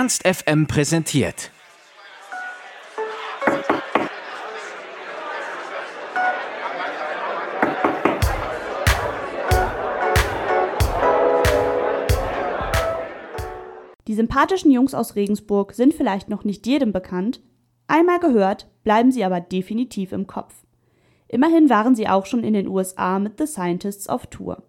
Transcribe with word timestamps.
Ernst 0.00 0.26
FM 0.26 0.66
präsentiert. 0.66 1.50
Die 14.06 14.14
sympathischen 14.14 14.70
Jungs 14.70 14.94
aus 14.94 15.16
Regensburg 15.16 15.74
sind 15.74 15.92
vielleicht 15.92 16.30
noch 16.30 16.44
nicht 16.44 16.66
jedem 16.66 16.92
bekannt, 16.92 17.42
einmal 17.86 18.20
gehört, 18.20 18.70
bleiben 18.82 19.12
sie 19.12 19.22
aber 19.22 19.42
definitiv 19.42 20.12
im 20.12 20.26
Kopf. 20.26 20.64
Immerhin 21.28 21.68
waren 21.68 21.94
sie 21.94 22.08
auch 22.08 22.24
schon 22.24 22.42
in 22.42 22.54
den 22.54 22.68
USA 22.68 23.18
mit 23.18 23.36
The 23.36 23.46
Scientists 23.46 24.08
auf 24.08 24.28
Tour. 24.28 24.62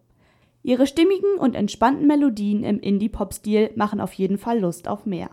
Ihre 0.63 0.85
stimmigen 0.85 1.39
und 1.39 1.55
entspannten 1.55 2.05
Melodien 2.05 2.63
im 2.63 2.79
Indie-Pop-Stil 2.79 3.71
machen 3.75 3.99
auf 3.99 4.13
jeden 4.13 4.37
Fall 4.37 4.59
Lust 4.59 4.87
auf 4.87 5.07
mehr. 5.07 5.31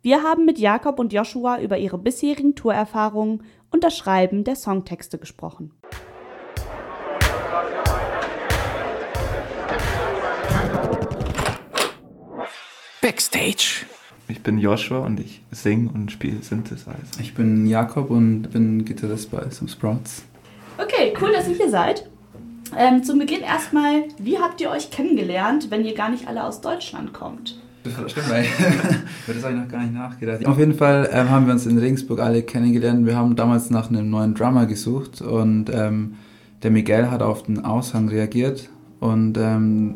Wir 0.00 0.22
haben 0.22 0.44
mit 0.44 0.58
Jakob 0.58 1.00
und 1.00 1.12
Joshua 1.12 1.60
über 1.60 1.76
ihre 1.76 1.98
bisherigen 1.98 2.54
Tourerfahrungen 2.54 3.42
und 3.72 3.82
das 3.82 3.96
Schreiben 3.96 4.44
der 4.44 4.54
Songtexte 4.54 5.18
gesprochen. 5.18 5.72
Backstage. 13.02 13.86
Ich 14.28 14.40
bin 14.44 14.58
Joshua 14.58 15.00
und 15.04 15.18
ich 15.18 15.42
singe 15.50 15.90
und 15.92 16.12
spiele 16.12 16.42
Synthesizer. 16.42 16.94
Ich 17.20 17.34
bin 17.34 17.66
Jakob 17.66 18.10
und 18.10 18.52
bin 18.52 18.84
Gitarrist 18.84 19.32
bei 19.32 19.50
Some 19.50 19.68
Sprouts. 19.68 20.22
Okay, 20.78 21.12
cool, 21.20 21.32
dass 21.32 21.48
ihr 21.48 21.56
hier 21.56 21.70
seid. 21.70 22.09
Ähm, 22.76 23.02
zum 23.02 23.18
Beginn 23.18 23.40
erstmal, 23.40 24.04
wie 24.18 24.38
habt 24.38 24.60
ihr 24.60 24.70
euch 24.70 24.90
kennengelernt, 24.90 25.70
wenn 25.70 25.84
ihr 25.84 25.94
gar 25.94 26.10
nicht 26.10 26.28
alle 26.28 26.44
aus 26.44 26.60
Deutschland 26.60 27.12
kommt? 27.12 27.58
Stimmt 28.06 28.30
eigentlich. 28.30 28.50
das 29.26 29.42
habe 29.42 29.54
ich 29.54 29.60
noch 29.60 29.68
gar 29.68 29.82
nicht 29.82 29.94
nachgedacht. 29.94 30.46
Auf 30.46 30.58
jeden 30.58 30.74
Fall 30.74 31.08
ähm, 31.12 31.30
haben 31.30 31.46
wir 31.46 31.52
uns 31.54 31.66
in 31.66 31.78
Regensburg 31.78 32.20
alle 32.20 32.42
kennengelernt. 32.42 33.06
Wir 33.06 33.16
haben 33.16 33.36
damals 33.36 33.70
nach 33.70 33.88
einem 33.88 34.10
neuen 34.10 34.34
Drummer 34.34 34.66
gesucht 34.66 35.22
und 35.22 35.70
ähm, 35.72 36.16
der 36.62 36.70
Miguel 36.70 37.10
hat 37.10 37.22
auf 37.22 37.44
den 37.44 37.64
Aushang 37.64 38.08
reagiert 38.08 38.68
und 39.00 39.38
ähm, 39.38 39.94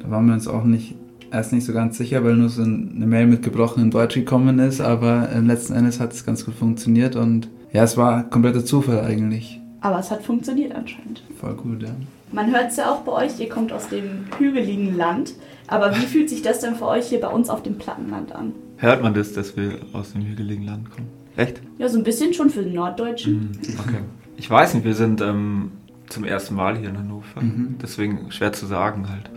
da 0.00 0.10
waren 0.10 0.26
wir 0.26 0.34
uns 0.34 0.46
auch 0.46 0.62
nicht 0.62 0.94
erst 1.32 1.52
nicht 1.52 1.64
so 1.64 1.72
ganz 1.72 1.98
sicher, 1.98 2.22
weil 2.22 2.36
nur 2.36 2.48
so 2.48 2.62
eine 2.62 3.06
Mail 3.06 3.26
mit 3.26 3.42
gebrochenem 3.42 3.90
Deutsch 3.90 4.14
gekommen 4.14 4.60
ist, 4.60 4.80
aber 4.80 5.28
äh, 5.30 5.40
letzten 5.40 5.74
Endes 5.74 5.98
hat 5.98 6.12
es 6.12 6.24
ganz 6.24 6.44
gut 6.44 6.54
funktioniert 6.54 7.16
und 7.16 7.48
ja, 7.72 7.82
es 7.82 7.96
war 7.96 8.30
kompletter 8.30 8.64
Zufall 8.64 9.00
eigentlich. 9.00 9.60
Aber 9.84 9.98
es 9.98 10.10
hat 10.10 10.22
funktioniert 10.22 10.74
anscheinend. 10.74 11.22
Voll 11.38 11.54
gut, 11.54 11.82
ja. 11.82 11.90
Man 12.32 12.50
hört 12.50 12.70
es 12.70 12.76
ja 12.76 12.90
auch 12.90 13.02
bei 13.02 13.12
euch, 13.12 13.38
ihr 13.38 13.48
kommt 13.48 13.72
aus 13.72 13.88
dem 13.88 14.24
hügeligen 14.38 14.96
Land. 14.96 15.34
Aber 15.66 15.94
wie 15.94 16.06
fühlt 16.06 16.30
sich 16.30 16.42
das 16.42 16.60
denn 16.60 16.74
für 16.74 16.86
euch 16.86 17.06
hier 17.06 17.20
bei 17.20 17.28
uns 17.28 17.50
auf 17.50 17.62
dem 17.62 17.76
Plattenland 17.76 18.34
an? 18.34 18.52
Hört 18.78 19.02
man 19.02 19.14
das, 19.14 19.34
dass 19.34 19.56
wir 19.56 19.78
aus 19.92 20.12
dem 20.12 20.22
hügeligen 20.22 20.64
Land 20.66 20.90
kommen? 20.90 21.08
Echt? 21.36 21.60
Ja, 21.78 21.88
so 21.88 21.98
ein 21.98 22.04
bisschen 22.04 22.32
schon 22.34 22.50
für 22.50 22.62
den 22.62 22.74
Norddeutschen. 22.74 23.52
Mhm, 23.52 23.78
okay. 23.78 24.00
Ich 24.36 24.50
weiß 24.50 24.74
nicht, 24.74 24.84
wir 24.84 24.94
sind 24.94 25.20
ähm, 25.20 25.72
zum 26.08 26.24
ersten 26.24 26.54
Mal 26.54 26.76
hier 26.76 26.88
in 26.88 26.98
Hannover. 26.98 27.40
Mhm. 27.40 27.76
Deswegen 27.80 28.32
schwer 28.32 28.52
zu 28.52 28.66
sagen 28.66 29.08
halt 29.08 29.30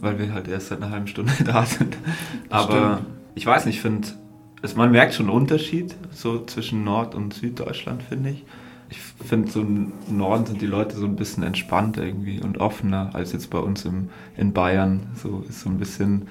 weil 0.00 0.18
wir 0.18 0.32
halt 0.32 0.48
erst 0.48 0.68
seit 0.68 0.82
einer 0.82 0.90
halben 0.90 1.06
Stunde 1.06 1.32
da 1.44 1.64
sind. 1.64 1.96
Aber 2.50 2.98
Stimmt. 2.98 3.14
ich 3.34 3.46
weiß 3.46 3.66
nicht, 3.66 3.76
ich 3.76 3.82
finde, 3.82 4.08
man 4.76 4.90
merkt 4.90 5.14
schon 5.14 5.26
einen 5.26 5.36
Unterschied 5.36 5.94
so 6.10 6.44
zwischen 6.44 6.84
Nord- 6.84 7.14
und 7.14 7.34
Süddeutschland, 7.34 8.02
finde 8.02 8.30
ich. 8.30 8.44
Ich 8.90 8.98
finde, 8.98 9.50
so 9.50 9.60
im 9.60 9.92
Norden 10.08 10.46
sind 10.46 10.62
die 10.62 10.66
Leute 10.66 10.96
so 10.96 11.04
ein 11.04 11.16
bisschen 11.16 11.42
entspannter 11.42 12.02
irgendwie 12.04 12.40
und 12.40 12.58
offener 12.58 13.10
als 13.14 13.32
jetzt 13.32 13.50
bei 13.50 13.58
uns 13.58 13.84
im, 13.84 14.08
in 14.36 14.52
Bayern. 14.52 15.08
So 15.14 15.44
ist 15.48 15.60
so 15.60 15.68
ein 15.68 15.78
bisschen, 15.78 16.28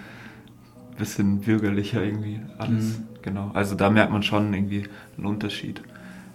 bisschen 0.98 1.42
bürgerlicher 1.42 2.04
irgendwie 2.04 2.40
alles. 2.58 2.98
Mhm. 2.98 3.04
Genau. 3.22 3.52
Also 3.54 3.76
da 3.76 3.90
merkt 3.90 4.12
man 4.12 4.24
schon 4.24 4.54
irgendwie 4.54 4.86
einen 5.18 5.28
Unterschied. 5.28 5.82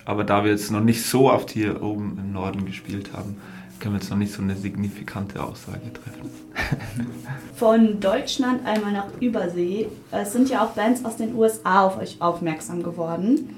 Aber 0.05 0.25
da 0.25 0.45
wir 0.45 0.51
jetzt 0.51 0.71
noch 0.71 0.83
nicht 0.83 1.05
so 1.05 1.31
oft 1.31 1.51
hier 1.51 1.83
oben 1.83 2.19
im 2.19 2.33
Norden 2.33 2.67
gespielt 2.67 3.13
haben, 3.13 3.37
können 3.83 3.95
wir 3.95 4.01
jetzt 4.01 4.11
noch 4.11 4.17
nicht 4.17 4.33
so 4.33 4.43
eine 4.43 4.55
signifikante 4.57 5.43
Aussage 5.43 5.93
treffen. 5.93 6.31
Von 7.57 7.99
Deutschland 7.99 8.65
einmal 8.65 8.93
nach 8.93 9.09
Übersee. 9.21 9.89
Es 10.13 10.33
sind 10.33 10.49
ja 10.49 10.65
auch 10.65 10.71
Bands 10.71 11.05
aus 11.05 11.17
den 11.17 11.35
USA 11.35 11.87
auf 11.87 11.99
euch 11.99 12.21
aufmerksam 12.21 12.83
geworden. 12.83 13.57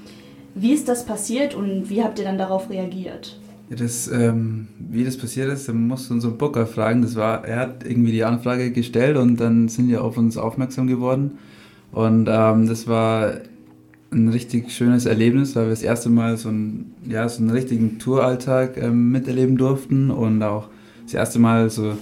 Wie 0.55 0.71
ist 0.71 0.87
das 0.87 1.05
passiert 1.05 1.53
und 1.53 1.89
wie 1.89 2.01
habt 2.01 2.17
ihr 2.17 2.25
dann 2.25 2.37
darauf 2.37 2.69
reagiert? 2.69 3.37
Ja, 3.69 3.75
das, 3.75 4.07
ähm, 4.07 4.67
wie 4.79 5.03
das 5.03 5.17
passiert 5.17 5.51
ist, 5.51 5.67
dann 5.67 5.87
musst 5.87 6.09
du 6.09 6.13
unseren 6.13 6.37
Booker 6.37 6.65
fragen. 6.65 7.01
Das 7.01 7.15
war, 7.15 7.45
er 7.45 7.59
hat 7.59 7.85
irgendwie 7.85 8.13
die 8.13 8.23
Anfrage 8.23 8.71
gestellt 8.71 9.17
und 9.17 9.37
dann 9.37 9.67
sind 9.67 9.89
wir 9.89 10.03
auf 10.03 10.17
uns 10.17 10.37
aufmerksam 10.37 10.87
geworden. 10.87 11.39
Und 11.91 12.29
ähm, 12.31 12.67
das 12.67 12.87
war 12.87 13.33
ein 14.11 14.29
richtig 14.29 14.71
schönes 14.71 15.05
Erlebnis, 15.05 15.55
weil 15.57 15.65
wir 15.65 15.71
das 15.71 15.81
erste 15.83 16.09
Mal 16.09 16.37
so, 16.37 16.49
ein, 16.49 16.93
ja, 17.05 17.27
so 17.27 17.41
einen 17.41 17.49
richtigen 17.49 17.99
Touralltag 17.99 18.77
ähm, 18.77 19.11
miterleben 19.11 19.57
durften 19.57 20.09
und 20.09 20.41
auch 20.41 20.69
das 21.03 21.15
erste 21.15 21.39
Mal 21.39 21.69
so 21.69 21.97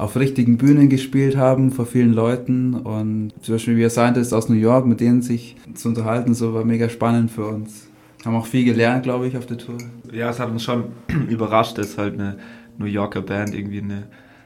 auf 0.00 0.16
richtigen 0.16 0.56
Bühnen 0.56 0.88
gespielt 0.88 1.36
haben 1.36 1.70
vor 1.70 1.86
vielen 1.86 2.12
Leuten 2.12 2.74
und 2.74 3.32
zum 3.42 3.54
Beispiel 3.54 3.76
wie 3.76 3.88
Scientist 3.88 4.32
aus 4.32 4.48
New 4.48 4.56
York, 4.56 4.86
mit 4.86 5.00
denen 5.00 5.22
sich 5.22 5.56
zu 5.74 5.88
unterhalten, 5.88 6.34
so 6.34 6.54
war 6.54 6.64
mega 6.64 6.88
spannend 6.88 7.30
für 7.30 7.46
uns. 7.46 7.88
Haben 8.24 8.36
auch 8.36 8.46
viel 8.46 8.64
gelernt, 8.64 9.02
glaube 9.02 9.28
ich, 9.28 9.36
auf 9.36 9.46
der 9.46 9.58
Tour. 9.58 9.78
Ja, 10.12 10.30
es 10.30 10.40
hat 10.40 10.50
uns 10.50 10.62
schon 10.62 10.84
überrascht, 11.28 11.78
dass 11.78 11.98
halt 11.98 12.14
eine 12.14 12.38
New 12.78 12.86
Yorker 12.86 13.22
Band 13.22 13.54
irgendwie 13.54 13.80
eine 13.80 14.04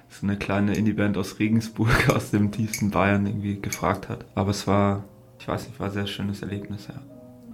so 0.08 0.26
eine 0.26 0.36
kleine 0.36 0.74
Indie-Band 0.74 1.18
aus 1.18 1.40
Regensburg, 1.40 2.08
aus 2.14 2.30
dem 2.30 2.52
tiefsten 2.52 2.90
Bayern 2.90 3.26
irgendwie 3.26 3.60
gefragt 3.60 4.08
hat. 4.08 4.24
Aber 4.34 4.50
es 4.50 4.66
war 4.66 5.04
ich 5.44 5.48
weiß 5.48 5.68
nicht, 5.68 5.78
war 5.78 5.88
ein 5.88 5.92
sehr 5.92 6.06
schönes 6.06 6.40
Erlebnis, 6.40 6.88
ja. 6.88 6.94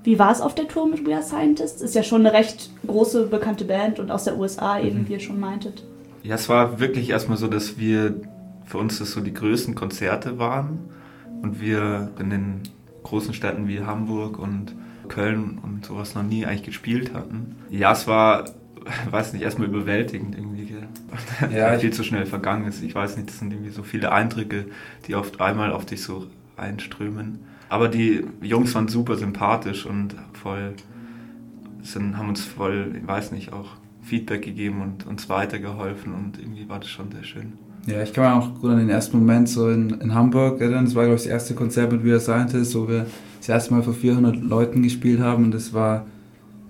Wie 0.04 0.18
war 0.18 0.30
es 0.30 0.40
auf 0.40 0.54
der 0.54 0.68
Tour 0.68 0.88
mit 0.88 1.04
We 1.04 1.12
Are 1.12 1.24
Scientists? 1.24 1.82
Ist 1.82 1.96
ja 1.96 2.04
schon 2.04 2.24
eine 2.24 2.32
recht 2.32 2.70
große, 2.86 3.26
bekannte 3.26 3.64
Band 3.64 3.98
und 3.98 4.12
aus 4.12 4.24
der 4.24 4.38
USA 4.38 4.78
eben, 4.78 5.00
mhm. 5.00 5.08
wie 5.08 5.12
ihr 5.14 5.20
schon 5.20 5.40
meintet. 5.40 5.82
Ja, 6.22 6.34
es 6.34 6.48
war 6.48 6.80
wirklich 6.80 7.10
erstmal 7.10 7.38
so, 7.38 7.48
dass 7.48 7.78
wir, 7.78 8.14
für 8.64 8.78
uns 8.78 8.98
das 8.98 9.12
so 9.12 9.20
die 9.20 9.34
größten 9.34 9.74
Konzerte 9.74 10.38
waren 10.38 10.90
und 11.42 11.60
wir 11.60 12.10
in 12.18 12.30
den 12.30 12.60
großen 13.02 13.34
Städten 13.34 13.66
wie 13.66 13.80
Hamburg 13.80 14.38
und 14.38 14.74
Köln 15.08 15.58
und 15.62 15.84
sowas 15.84 16.14
noch 16.14 16.22
nie 16.22 16.46
eigentlich 16.46 16.62
gespielt 16.62 17.12
hatten. 17.14 17.56
Ja, 17.70 17.92
es 17.92 18.06
war, 18.06 18.44
weiß 19.10 19.32
nicht, 19.32 19.42
erstmal 19.42 19.68
überwältigend 19.68 20.36
irgendwie. 20.36 20.60
Ja, 21.52 21.76
viel 21.78 21.92
zu 21.92 22.04
schnell 22.04 22.26
vergangen 22.26 22.66
ist. 22.66 22.82
Ich 22.82 22.94
weiß 22.94 23.16
nicht, 23.16 23.28
das 23.28 23.38
sind 23.38 23.52
irgendwie 23.52 23.70
so 23.70 23.82
viele 23.82 24.12
Eindrücke, 24.12 24.66
die 25.06 25.14
oft 25.14 25.40
einmal 25.40 25.72
auf 25.72 25.84
dich 25.84 26.02
so 26.02 26.26
einströmen. 26.56 27.40
Aber 27.68 27.88
die 27.88 28.24
Jungs 28.42 28.74
waren 28.74 28.88
super 28.88 29.16
sympathisch 29.16 29.86
und 29.86 30.14
voll, 30.34 30.74
sind, 31.82 32.16
haben 32.16 32.28
uns 32.28 32.44
voll, 32.44 32.94
ich 33.00 33.06
weiß 33.06 33.32
nicht, 33.32 33.52
auch 33.52 33.76
Feedback 34.10 34.42
gegeben 34.42 34.82
und 34.82 35.06
uns 35.06 35.28
weitergeholfen 35.28 36.12
und 36.12 36.38
irgendwie 36.38 36.68
war 36.68 36.80
das 36.80 36.88
schon 36.88 37.12
sehr 37.12 37.22
schön. 37.22 37.52
Ja, 37.86 38.02
ich 38.02 38.12
kann 38.12 38.24
mich 38.24 38.44
auch 38.44 38.60
gut 38.60 38.70
an 38.70 38.78
den 38.78 38.90
ersten 38.90 39.18
Moment 39.18 39.48
so 39.48 39.70
in, 39.70 39.90
in 40.00 40.14
Hamburg 40.14 40.60
erinnern. 40.60 40.84
Das 40.84 40.94
war, 40.96 41.04
glaube 41.04 41.16
ich, 41.16 41.22
das 41.22 41.30
erste 41.30 41.54
Konzert 41.54 41.92
mit 41.92 42.04
We 42.04 42.10
Are 42.10 42.20
Scientists, 42.20 42.74
wo 42.74 42.88
wir 42.88 43.06
das 43.38 43.48
erste 43.48 43.72
Mal 43.72 43.82
vor 43.82 43.94
400 43.94 44.36
Leuten 44.36 44.82
gespielt 44.82 45.20
haben 45.20 45.44
und 45.44 45.54
das 45.54 45.72
war, 45.72 46.06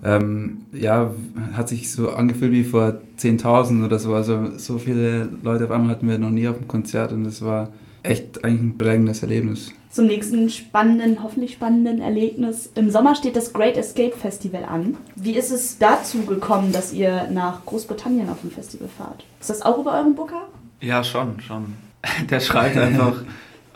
ähm, 0.03 0.59
ja, 0.71 1.11
hat 1.53 1.67
sich 1.67 1.91
so 1.91 2.11
angefühlt 2.11 2.51
wie 2.51 2.63
vor 2.63 3.01
10.000 3.17 3.83
oder 3.83 3.97
so. 3.97 4.13
Also 4.13 4.57
so 4.57 4.77
viele 4.77 5.27
Leute 5.41 5.65
auf 5.65 5.71
einmal 5.71 5.89
hatten 5.89 6.07
wir 6.07 6.19
noch 6.19 6.29
nie 6.29 6.47
auf 6.47 6.59
dem 6.59 6.67
Konzert 6.67 7.11
und 7.11 7.23
das 7.23 7.41
war 7.41 7.69
echt 8.03 8.43
eigentlich 8.43 8.61
ein 8.61 8.77
prägendes 8.77 9.23
Erlebnis 9.23 9.73
zum 9.91 10.07
nächsten 10.07 10.49
spannenden, 10.49 11.21
hoffentlich 11.21 11.53
spannenden 11.53 12.01
Erlebnis. 12.01 12.71
Im 12.75 12.89
Sommer 12.89 13.13
steht 13.13 13.35
das 13.35 13.51
Great 13.51 13.75
Escape 13.75 14.15
Festival 14.17 14.63
an. 14.63 14.97
Wie 15.15 15.35
ist 15.35 15.51
es 15.51 15.77
dazu 15.77 16.25
gekommen, 16.25 16.71
dass 16.71 16.93
ihr 16.93 17.27
nach 17.29 17.65
Großbritannien 17.65 18.29
auf 18.29 18.39
dem 18.41 18.51
Festival 18.51 18.87
fahrt? 18.87 19.25
Ist 19.39 19.49
das 19.49 19.61
auch 19.61 19.77
über 19.77 19.93
euren 19.93 20.15
Booker? 20.15 20.47
Ja, 20.79 21.03
schon, 21.03 21.41
schon. 21.41 21.73
Der 22.29 22.39
schreibt 22.39 22.77
einfach, 22.77 23.23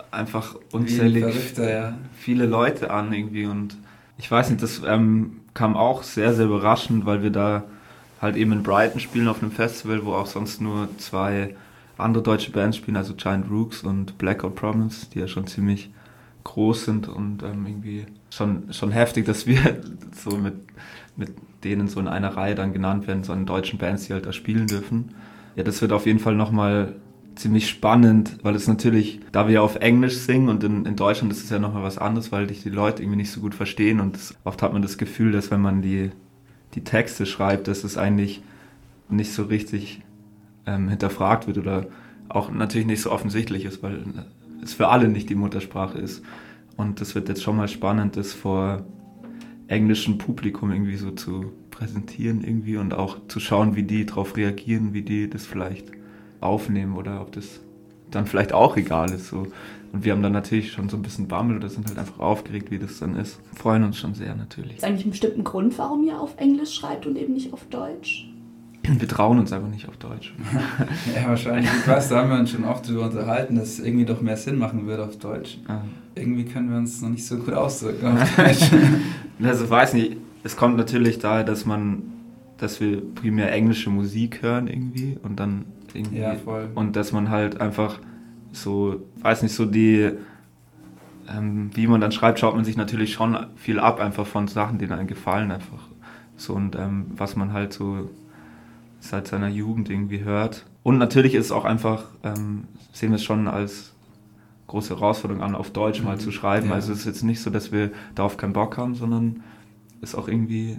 einfach 0.10 0.56
unzählig 0.72 1.26
ja. 1.58 1.98
viele 2.18 2.46
Leute 2.46 2.92
an 2.92 3.12
irgendwie 3.14 3.46
und 3.46 3.78
ich 4.18 4.32
weiß 4.32 4.50
nicht, 4.50 4.64
das 4.64 4.82
ähm, 4.88 5.42
kam 5.54 5.76
auch 5.76 6.04
sehr, 6.04 6.34
sehr 6.34 6.46
überraschend, 6.46 7.06
weil 7.06 7.22
wir 7.22 7.32
da 7.32 7.66
halt 8.22 8.38
eben 8.38 8.54
in 8.54 8.64
Brighton 8.64 9.02
spielen 9.02 9.28
auf 9.28 9.42
einem 9.42 9.52
Festival, 9.52 10.06
wo 10.06 10.14
auch 10.14 10.26
sonst 10.26 10.62
nur 10.62 10.88
zwei 10.98 11.56
andere 11.98 12.24
deutsche 12.24 12.52
Bands 12.52 12.78
spielen, 12.78 12.98
also 12.98 13.14
Giant 13.16 13.50
Rooks 13.50 13.84
und 13.84 14.18
Blackout 14.18 14.56
Promise, 14.56 15.08
die 15.14 15.20
ja 15.20 15.28
schon 15.28 15.48
ziemlich 15.48 15.90
groß 16.44 16.86
sind 16.86 17.08
und 17.08 17.44
ähm, 17.44 17.66
irgendwie 17.66 18.06
schon, 18.30 18.72
schon 18.72 18.92
heftig, 18.92 19.26
dass 19.26 19.48
wir 19.48 19.82
so 20.14 20.38
mit, 20.38 20.54
mit 21.16 21.34
denen 21.64 21.88
so 21.88 22.00
in 22.00 22.08
einer 22.08 22.36
Reihe 22.36 22.56
dann 22.56 22.74
genannt 22.74 23.08
werden, 23.08 23.24
so 23.24 23.34
an 23.34 23.46
deutschen 23.46 23.80
Bands, 23.80 24.08
die 24.08 24.14
halt 24.14 24.26
da 24.26 24.32
spielen 24.32 24.68
dürfen. 24.68 25.16
Ja, 25.56 25.64
das 25.64 25.82
wird 25.82 25.92
auf 25.92 26.06
jeden 26.06 26.20
Fall 26.20 26.36
nochmal 26.36 26.96
ziemlich 27.36 27.70
spannend, 27.70 28.38
weil 28.44 28.56
es 28.56 28.68
natürlich, 28.68 29.20
da 29.32 29.48
wir 29.48 29.56
ja 29.56 29.62
auf 29.62 29.76
Englisch 29.78 30.18
singen 30.18 30.50
und 30.50 30.64
in, 30.64 30.86
in 30.86 30.96
Deutschland 30.96 31.34
ist 31.34 31.44
es 31.44 31.50
ja 31.50 31.60
nochmal 31.60 31.84
was 31.84 31.98
anderes, 31.98 32.32
weil 32.32 32.48
dich 32.48 32.64
die 32.64 32.70
Leute 32.70 33.04
irgendwie 33.04 33.18
nicht 33.18 33.32
so 33.32 33.42
gut 33.42 33.56
verstehen 33.56 34.00
und 34.00 34.16
das, 34.16 34.36
oft 34.44 34.62
hat 34.62 34.72
man 34.72 34.82
das 34.82 34.98
Gefühl, 34.98 35.32
dass 35.32 35.52
wenn 35.52 35.62
man 35.62 35.82
die, 35.82 36.12
die 36.76 36.84
Texte 36.84 37.26
schreibt, 37.26 37.68
dass 37.68 37.84
es 37.84 37.98
eigentlich 37.98 38.42
nicht 39.10 39.34
so 39.34 39.44
richtig 39.44 40.02
ähm, 40.66 40.90
hinterfragt 40.90 41.48
wird 41.48 41.58
oder 41.58 41.88
auch 42.30 42.52
natürlich 42.52 42.88
nicht 42.88 43.02
so 43.02 43.12
offensichtlich 43.12 43.66
ist, 43.66 43.84
weil 43.84 44.04
es 44.64 44.74
für 44.74 44.88
alle 44.88 45.08
nicht 45.08 45.30
die 45.30 45.36
Muttersprache 45.36 45.98
ist. 45.98 46.24
Und 46.78 47.02
das 47.02 47.16
wird 47.16 47.30
jetzt 47.30 47.44
schon 47.44 47.56
mal 47.56 47.68
spannend, 47.68 48.18
das 48.18 48.34
vor 48.34 48.86
englischem 49.68 50.18
Publikum 50.18 50.72
irgendwie 50.72 50.98
so 50.98 51.12
zu 51.12 51.54
präsentieren 51.72 52.44
irgendwie 52.44 52.78
und 52.78 52.94
auch 52.94 53.18
zu 53.28 53.40
schauen, 53.40 53.76
wie 53.76 53.84
die 53.84 54.06
darauf 54.06 54.38
reagieren, 54.38 54.94
wie 54.94 55.02
die 55.02 55.30
das 55.30 55.46
vielleicht 55.46 55.92
aufnehmen 56.42 56.96
oder 56.96 57.22
ob 57.22 57.32
das 57.32 57.62
dann 58.12 58.26
vielleicht 58.26 58.54
auch 58.54 58.78
egal 58.78 59.12
ist. 59.12 59.28
So. 59.28 59.48
Und 59.92 60.06
wir 60.06 60.14
haben 60.14 60.22
dann 60.22 60.32
natürlich 60.32 60.72
schon 60.72 60.90
so 60.90 60.98
ein 60.98 61.02
bisschen 61.02 61.28
Bammel 61.28 61.58
oder 61.58 61.70
sind 61.70 61.88
halt 61.88 61.98
einfach 61.98 62.20
aufgeregt, 62.20 62.72
wie 62.72 62.80
das 62.80 63.00
dann 63.00 63.16
ist. 63.16 63.40
Freuen 63.56 63.84
uns 63.84 63.98
schon 63.98 64.14
sehr 64.14 64.36
natürlich. 64.36 64.78
Ist 64.78 64.84
eigentlich 64.84 65.04
einen 65.04 65.12
bestimmten 65.12 65.44
Grund, 65.44 65.78
warum 65.78 66.04
ihr 66.04 66.20
auf 66.20 66.38
Englisch 66.38 66.74
schreibt 66.74 67.06
und 67.06 67.18
eben 67.18 67.34
nicht 67.34 67.52
auf 67.54 67.66
Deutsch? 67.70 68.30
Wir 68.88 69.08
trauen 69.08 69.40
uns 69.40 69.52
einfach 69.52 69.68
nicht 69.70 69.88
auf 69.88 69.98
Deutsch. 69.98 70.34
ja, 71.16 71.28
wahrscheinlich. 71.28 71.70
Ich 71.70 71.88
weiß, 71.88 72.10
da 72.10 72.18
haben 72.18 72.30
wir 72.30 72.40
uns 72.40 72.52
schon 72.52 72.66
oft 72.66 72.88
darüber 72.88 73.06
unterhalten, 73.06 73.56
dass 73.56 73.70
es 73.70 73.80
irgendwie 73.80 74.06
doch 74.06 74.22
mehr 74.22 74.38
Sinn 74.38 74.58
machen 74.58 74.86
würde 74.88 75.04
auf 75.06 75.18
Deutsch. 75.18 75.58
Ah. 75.68 75.82
Irgendwie 76.16 76.46
können 76.46 76.70
wir 76.70 76.78
uns 76.78 77.02
noch 77.02 77.10
nicht 77.10 77.26
so 77.26 77.38
gut 77.38 77.54
ausdrücken 77.54 78.08
auf 78.08 78.36
Deutsch. 78.38 78.72
also 79.44 79.70
weiß 79.70 79.94
nicht, 79.94 80.18
es 80.44 80.56
kommt 80.56 80.78
natürlich 80.78 81.20
daher, 81.20 81.44
dass 81.44 81.66
man, 81.66 82.04
dass 82.58 82.80
wir 82.80 83.02
primär 83.16 83.52
englische 83.52 83.90
Musik 83.90 84.42
hören 84.42 84.68
irgendwie 84.68 85.18
und 85.24 85.40
dann 85.40 85.66
irgendwie. 85.94 86.20
Ja, 86.20 86.36
voll. 86.36 86.70
Und 86.76 86.96
dass 86.96 87.12
man 87.12 87.30
halt 87.30 87.60
einfach 87.60 88.00
so, 88.52 89.04
weiß 89.22 89.44
nicht, 89.44 89.54
so 89.54 89.66
die, 89.66 90.12
ähm, 91.30 91.72
wie 91.74 91.88
man 91.88 92.02
dann 92.02 92.12
schreibt, 92.12 92.40
schaut 92.40 92.56
man 92.56 92.66
sich 92.66 92.78
natürlich 92.78 93.14
schon 93.14 93.38
viel 93.56 93.80
ab, 93.80 94.00
einfach 94.00 94.28
von 94.28 94.48
Sachen, 94.48 94.78
die 94.78 94.88
einem 94.88 95.08
gefallen, 95.08 95.52
einfach. 95.52 95.90
So 96.38 96.54
und 96.54 96.76
ähm, 96.76 97.08
was 97.16 97.36
man 97.36 97.54
halt 97.54 97.74
so 97.74 98.10
seit 99.10 99.28
seiner 99.28 99.48
Jugend 99.48 99.90
irgendwie 99.90 100.24
hört. 100.24 100.66
Und 100.84 100.98
natürlich 100.98 101.34
ist 101.34 101.46
es 101.46 101.52
auch 101.52 101.66
einfach, 101.66 102.06
ähm, 102.24 102.66
sehen 102.92 103.10
wir 103.10 103.16
es 103.16 103.24
schon 103.24 103.48
als 103.48 103.94
große 104.68 104.96
Herausforderung 104.96 105.44
an, 105.44 105.56
auf 105.56 105.72
Deutsch 105.72 106.00
mhm. 106.00 106.06
mal 106.06 106.20
zu 106.20 106.32
schreiben. 106.32 106.70
Ja. 106.70 106.76
Also 106.76 106.92
es 106.92 107.00
ist 107.00 107.06
jetzt 107.06 107.24
nicht 107.24 107.42
so, 107.42 107.50
dass 107.50 107.72
wir 107.72 107.92
darauf 108.14 108.38
keinen 108.38 108.54
Bock 108.54 108.78
haben, 108.78 108.96
sondern 108.96 109.44
ist 110.02 110.16
auch 110.16 110.28
irgendwie 110.28 110.78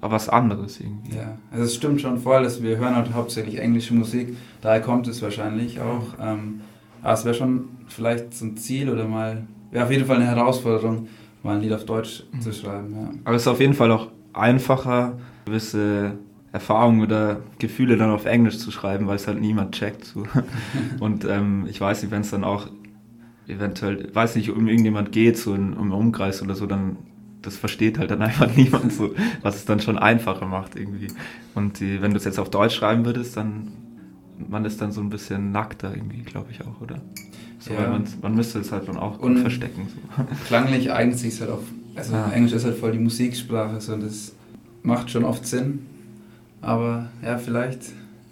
was 0.00 0.28
anderes 0.28 0.80
irgendwie. 0.80 1.16
Ja, 1.16 1.38
also 1.50 1.64
es 1.64 1.74
stimmt 1.74 2.00
schon 2.00 2.18
voll, 2.18 2.42
dass 2.44 2.62
wir 2.62 2.76
hören 2.76 2.94
halt 2.94 3.12
hauptsächlich 3.14 3.58
englische 3.58 3.94
Musik, 3.94 4.36
daher 4.60 4.80
kommt 4.80 5.08
es 5.08 5.22
wahrscheinlich 5.22 5.80
auch. 5.80 6.14
Ähm, 6.20 6.60
aber 7.02 7.12
es 7.14 7.24
wäre 7.24 7.34
schon 7.34 7.68
vielleicht 7.88 8.34
so 8.34 8.44
ein 8.44 8.56
Ziel 8.56 8.90
oder 8.90 9.06
mal, 9.06 9.46
wäre 9.70 9.84
auf 9.84 9.90
jeden 9.90 10.04
Fall 10.04 10.16
eine 10.16 10.26
Herausforderung, 10.26 11.08
mal 11.42 11.56
ein 11.56 11.62
Lied 11.62 11.72
auf 11.72 11.84
Deutsch 11.84 12.24
mhm. 12.32 12.40
zu 12.40 12.52
schreiben. 12.52 12.94
Ja. 12.94 13.10
Aber 13.24 13.34
es 13.34 13.42
ist 13.42 13.48
auf 13.48 13.60
jeden 13.60 13.74
Fall 13.74 13.90
auch 13.90 14.08
einfacher, 14.32 15.18
gewisse 15.46 16.12
Erfahrungen 16.58 17.02
oder 17.02 17.40
Gefühle 17.60 17.96
dann 17.96 18.10
auf 18.10 18.26
Englisch 18.26 18.58
zu 18.58 18.72
schreiben, 18.72 19.06
weil 19.06 19.16
es 19.16 19.28
halt 19.28 19.40
niemand 19.40 19.74
checkt. 19.76 20.04
So. 20.04 20.24
Und 21.00 21.24
ähm, 21.24 21.66
ich 21.70 21.80
weiß 21.80 22.02
nicht, 22.02 22.10
wenn 22.10 22.22
es 22.22 22.30
dann 22.30 22.42
auch 22.42 22.68
eventuell, 23.46 24.12
weiß 24.12 24.34
nicht, 24.34 24.50
um 24.50 24.66
irgendjemand 24.66 25.12
geht, 25.12 25.38
so 25.38 25.54
in, 25.54 25.74
um 25.74 25.92
Umkreis 25.92 26.42
oder 26.42 26.54
so, 26.54 26.66
dann 26.66 26.96
das 27.42 27.56
versteht 27.56 27.98
halt 27.98 28.10
dann 28.10 28.20
einfach 28.20 28.54
niemand 28.56 28.92
so, 28.92 29.14
was 29.42 29.54
es 29.54 29.64
dann 29.64 29.80
schon 29.80 29.98
einfacher 29.98 30.46
macht 30.46 30.74
irgendwie. 30.74 31.06
Und 31.54 31.78
die, 31.78 32.02
wenn 32.02 32.10
du 32.10 32.16
es 32.16 32.24
jetzt 32.24 32.40
auf 32.40 32.50
Deutsch 32.50 32.74
schreiben 32.74 33.04
würdest, 33.04 33.36
dann 33.36 33.72
man 34.48 34.64
ist 34.64 34.80
dann 34.80 34.92
so 34.92 35.00
ein 35.00 35.10
bisschen 35.10 35.52
nackter 35.52 35.94
irgendwie, 35.94 36.22
glaube 36.22 36.48
ich 36.50 36.60
auch, 36.60 36.80
oder? 36.80 37.00
So, 37.58 37.74
ja. 37.74 37.88
man, 37.88 38.04
man 38.22 38.34
müsste 38.34 38.60
es 38.60 38.70
halt 38.70 38.88
dann 38.88 38.96
auch 38.96 39.18
gut 39.20 39.38
verstecken. 39.38 39.88
So. 39.88 40.24
Klanglich 40.46 40.92
eignet 40.92 41.18
sich 41.18 41.40
halt 41.40 41.50
auf, 41.50 41.62
also 41.96 42.14
ah. 42.14 42.30
Englisch 42.32 42.52
ist 42.52 42.64
halt 42.64 42.76
voll 42.76 42.92
die 42.92 42.98
Musiksprache, 42.98 43.80
so 43.80 43.96
das 43.96 44.32
macht 44.82 45.10
schon 45.10 45.24
oft 45.24 45.46
Sinn. 45.46 45.86
Aber 46.60 47.08
ja, 47.22 47.38
vielleicht, 47.38 47.82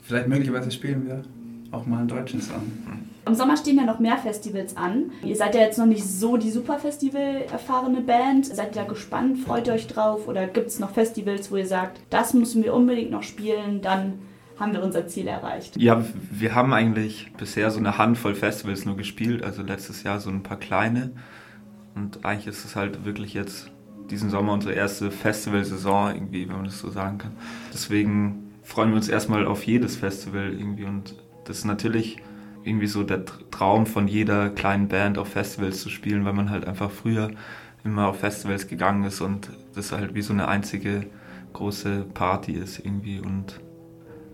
vielleicht 0.03 0.29
möglicherweise 0.29 0.71
spielen 0.71 1.07
wir 1.07 1.23
auch 1.73 1.87
mal 1.87 1.99
einen 1.99 2.09
deutschen 2.09 2.41
Song. 2.41 2.63
Im 3.27 3.35
Sommer 3.35 3.57
stehen 3.57 3.77
ja 3.77 3.85
noch 3.85 3.99
mehr 3.99 4.19
Festivals 4.19 4.77
an. 4.77 5.11
Ihr 5.25 5.35
seid 5.35 5.55
ja 5.55 5.63
jetzt 5.63 5.79
noch 5.79 5.87
nicht 5.87 6.05
so 6.05 6.37
die 6.37 6.51
super 6.51 6.79
Festival-erfahrene 6.79 8.01
Band. 8.01 8.47
Seid 8.47 8.77
ihr 8.77 8.83
da 8.83 8.89
gespannt? 8.89 9.39
Freut 9.41 9.67
ihr 9.67 9.73
euch 9.73 9.89
drauf? 9.89 10.29
Oder 10.29 10.47
gibt 10.47 10.69
es 10.69 10.79
noch 10.79 10.91
Festivals, 10.91 11.51
wo 11.51 11.57
ihr 11.57 11.67
sagt, 11.67 12.01
das 12.11 12.35
müssen 12.35 12.63
wir 12.63 12.73
unbedingt 12.73 13.11
noch 13.11 13.25
spielen, 13.25 13.83
dann 13.83 14.15
haben 14.59 14.73
wir 14.73 14.83
unser 14.83 15.07
Ziel 15.07 15.27
erreicht? 15.27 15.77
Ja, 15.77 16.05
wir 16.31 16.55
haben 16.55 16.73
eigentlich 16.73 17.33
bisher 17.37 17.71
so 17.71 17.79
eine 17.79 17.99
Handvoll 17.99 18.35
Festivals 18.35 18.85
nur 18.85 18.97
gespielt. 18.97 19.45
Also 19.45 19.63
letztes 19.63 20.03
Jahr 20.03 20.21
so 20.21 20.31
ein 20.31 20.43
paar 20.43 20.59
kleine. 20.59 21.11
Und 21.95 22.25
eigentlich 22.25 22.47
ist 22.47 22.65
es 22.65 22.77
halt 22.77 23.05
wirklich 23.05 23.35
jetzt 23.35 23.71
diesen 24.11 24.31
Sommer 24.31 24.53
unsere 24.53 24.75
erste 24.75 25.11
Festivalsaison 25.11 26.15
irgendwie, 26.15 26.49
wenn 26.49 26.57
man 26.57 26.65
das 26.67 26.79
so 26.79 26.91
sagen 26.91 27.19
kann. 27.19 27.33
Deswegen 27.73 28.53
freuen 28.63 28.91
wir 28.91 28.97
uns 28.97 29.09
erstmal 29.09 29.47
auf 29.47 29.65
jedes 29.65 29.97
Festival 29.97 30.53
irgendwie 30.53 30.85
und 30.85 31.15
das 31.45 31.59
ist 31.59 31.65
natürlich 31.65 32.19
irgendwie 32.65 32.89
so 32.89 33.05
der 33.05 33.25
Traum 33.51 33.87
von 33.87 34.09
jeder 34.09 34.51
kleinen 34.51 34.89
Band 34.89 35.19
auf 35.19 35.29
Festivals 35.29 35.81
zu 35.81 35.89
spielen, 35.89 36.25
weil 36.25 36.33
man 36.33 36.51
halt 36.51 36.67
einfach 36.67 36.91
früher 36.91 37.31
immer 37.85 38.09
auf 38.09 38.19
Festivals 38.19 38.67
gegangen 38.67 39.05
ist 39.05 39.21
und 39.21 39.51
das 39.75 39.93
halt 39.93 40.15
wie 40.15 40.23
so 40.23 40.33
eine 40.33 40.49
einzige 40.49 41.07
große 41.53 42.07
Party 42.13 42.53
ist 42.53 42.81
irgendwie 42.81 43.21
und 43.21 43.61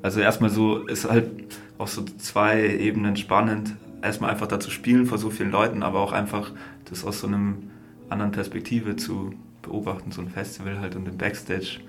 also 0.02 0.20
erstmal 0.20 0.50
so 0.50 0.78
ist 0.86 1.08
halt 1.08 1.30
auf 1.78 1.90
so 1.90 2.02
zwei 2.02 2.66
Ebenen 2.76 3.16
spannend, 3.16 3.76
erstmal 4.02 4.30
einfach 4.30 4.48
da 4.48 4.58
zu 4.58 4.70
spielen 4.70 5.06
vor 5.06 5.18
so 5.18 5.30
vielen 5.30 5.52
Leuten, 5.52 5.82
aber 5.82 6.00
auch 6.00 6.12
einfach 6.12 6.50
das 6.86 7.04
aus 7.04 7.20
so 7.20 7.26
einem 7.26 7.70
anderen 8.08 8.32
Perspektive 8.32 8.96
zu 8.96 9.34
beobachten, 9.62 10.12
so 10.12 10.20
ein 10.20 10.28
Festival 10.28 10.80
halt 10.80 10.96
und 10.96 11.08
im 11.08 11.16
Backstage 11.16 11.80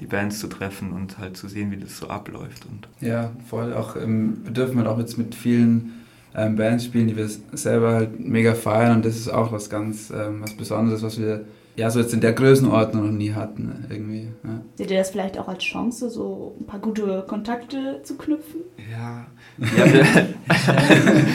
die 0.00 0.06
Bands 0.06 0.38
zu 0.38 0.46
treffen 0.48 0.92
und 0.92 1.18
halt 1.18 1.36
zu 1.36 1.48
sehen, 1.48 1.70
wie 1.70 1.76
das 1.76 1.98
so 1.98 2.08
abläuft. 2.08 2.66
Und 2.66 2.88
ja, 3.00 3.32
voll. 3.48 3.72
Auch 3.74 3.96
ähm, 3.96 4.38
wir 4.44 4.52
dürfen 4.52 4.78
halt 4.78 4.86
auch 4.86 4.98
jetzt 4.98 5.18
mit 5.18 5.34
vielen 5.34 6.04
ähm, 6.34 6.56
Bands 6.56 6.84
spielen, 6.84 7.08
die 7.08 7.16
wir 7.16 7.28
selber 7.52 7.94
halt 7.94 8.20
mega 8.20 8.54
feiern 8.54 8.96
und 8.96 9.04
das 9.04 9.16
ist 9.16 9.28
auch 9.28 9.50
was 9.52 9.70
ganz 9.70 10.10
ähm, 10.10 10.42
was 10.42 10.54
Besonderes, 10.54 11.02
was 11.02 11.18
wir 11.18 11.44
ja 11.76 11.90
so 11.90 12.00
jetzt 12.00 12.12
in 12.12 12.20
der 12.20 12.32
Größenordnung 12.32 13.06
noch 13.06 13.12
nie 13.12 13.32
hatten 13.32 13.86
irgendwie. 13.88 14.28
Ja. 14.44 14.60
Seht 14.74 14.90
ihr 14.90 14.98
das 14.98 15.10
vielleicht 15.10 15.38
auch 15.38 15.48
als 15.48 15.62
Chance, 15.64 16.10
so 16.10 16.56
ein 16.60 16.66
paar 16.66 16.80
gute 16.80 17.24
Kontakte 17.26 18.00
zu 18.02 18.16
knüpfen? 18.16 18.60
Ja, 18.90 19.26
ja 19.58 19.92
wir, 19.92 20.04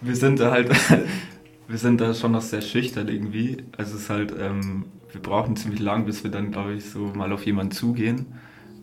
wir 0.00 0.16
sind 0.16 0.40
da 0.40 0.50
halt 0.50 0.70
wir 1.68 1.78
sind 1.78 2.00
da 2.00 2.14
schon 2.14 2.32
noch 2.32 2.42
sehr 2.42 2.62
schüchtern 2.62 3.08
irgendwie. 3.08 3.58
Also 3.76 3.94
es 3.94 4.02
ist 4.02 4.10
halt, 4.10 4.34
ähm, 4.40 4.86
wir 5.12 5.22
brauchen 5.22 5.56
ziemlich 5.56 5.80
lang, 5.80 6.04
bis 6.06 6.22
wir 6.24 6.30
dann, 6.30 6.50
glaube 6.52 6.74
ich, 6.74 6.90
so 6.90 7.00
mal 7.14 7.32
auf 7.32 7.46
jemanden 7.46 7.72
zugehen. 7.72 8.26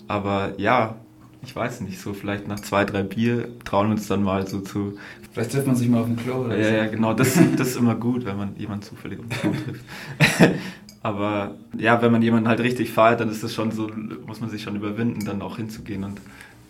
Aber 0.08 0.54
ja, 0.60 0.96
ich 1.44 1.56
weiß 1.56 1.82
nicht, 1.82 2.00
so 2.00 2.14
vielleicht 2.14 2.48
nach 2.48 2.60
zwei, 2.60 2.86
drei 2.86 3.04
Bier 3.04 3.50
trauen 3.64 3.88
wir 3.88 3.92
uns 3.96 4.08
dann 4.08 4.24
mal 4.24 4.48
so 4.48 4.62
zu. 4.62 4.98
Vielleicht 5.32 5.52
trifft 5.52 5.68
man 5.68 5.76
sich 5.76 5.88
mal 5.90 6.00
auf 6.02 6.08
dem 6.08 6.16
Klo 6.18 6.46
oder 6.46 6.58
Ja, 6.58 6.70
so. 6.70 6.74
ja, 6.76 6.86
genau. 6.88 7.14
Das, 7.14 7.34
das 7.58 7.68
ist 7.70 7.76
immer 7.78 7.96
gut, 7.96 8.26
wenn 8.26 8.38
man 8.38 8.56
jemanden 8.58 8.84
zufällig 8.84 9.20
auf 9.20 9.26
dem 9.28 9.32
Klo 9.40 9.52
trifft. 9.52 9.86
Aber 11.04 11.56
ja, 11.78 12.02
wenn 12.02 12.12
man 12.12 12.22
jemanden 12.24 12.48
halt 12.48 12.60
richtig 12.62 12.92
feiert, 12.92 13.20
dann 13.20 13.30
ist 13.30 13.44
das 13.44 13.54
schon 13.54 13.72
so, 13.72 13.92
muss 14.26 14.42
man 14.42 14.50
sich 14.50 14.64
schon 14.64 14.76
überwinden, 14.76 15.24
dann 15.26 15.42
auch 15.44 15.58
hinzugehen 15.58 16.04
und 16.04 16.20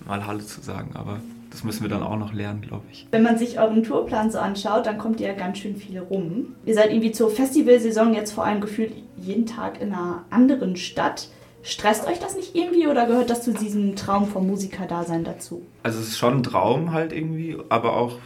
mal 0.06 0.26
Hallo 0.28 0.40
zu 0.42 0.62
sagen. 0.62 0.92
Aber 0.96 1.22
das 1.56 1.64
müssen 1.64 1.84
wir 1.84 1.90
dann 1.90 2.04
auch 2.04 2.18
noch 2.18 2.34
lernen, 2.34 2.60
glaube 2.60 2.84
ich. 2.92 3.08
Wenn 3.12 3.24
man 3.24 3.38
sich 3.38 3.58
euren 3.58 3.82
Tourplan 3.82 4.30
so 4.30 4.40
anschaut, 4.40 4.86
dann 4.86 4.98
kommt 4.98 5.22
ihr 5.22 5.28
ja 5.28 5.34
ganz 5.34 5.60
schön 5.60 5.78
viel 5.78 6.00
rum. 6.00 6.54
Ihr 6.66 6.74
seid 6.74 6.92
irgendwie 6.92 7.14
zur 7.14 7.32
Festivalsaison 7.32 8.14
jetzt 8.14 8.34
vor 8.34 8.44
allem 8.44 8.60
gefühlt 8.60 8.92
jeden 9.16 9.46
Tag 9.46 9.80
in 9.80 9.94
einer 9.94 10.26
anderen 10.32 10.76
Stadt. 10.76 11.30
Stresst 11.64 12.08
euch 12.08 12.20
das 12.20 12.36
nicht 12.36 12.56
irgendwie 12.56 12.88
oder 12.88 13.06
gehört 13.06 13.30
das 13.30 13.42
zu 13.42 13.54
diesem 13.54 13.96
Traum 13.96 14.28
vom 14.28 14.48
Musikerdasein 14.48 15.24
dazu? 15.24 15.66
Also 15.82 16.00
es 16.00 16.10
ist 16.10 16.18
schon 16.18 16.40
ein 16.40 16.44
Traum 16.44 16.92
halt 16.92 17.14
irgendwie, 17.14 17.56
aber 17.70 17.96
auch 17.96 18.18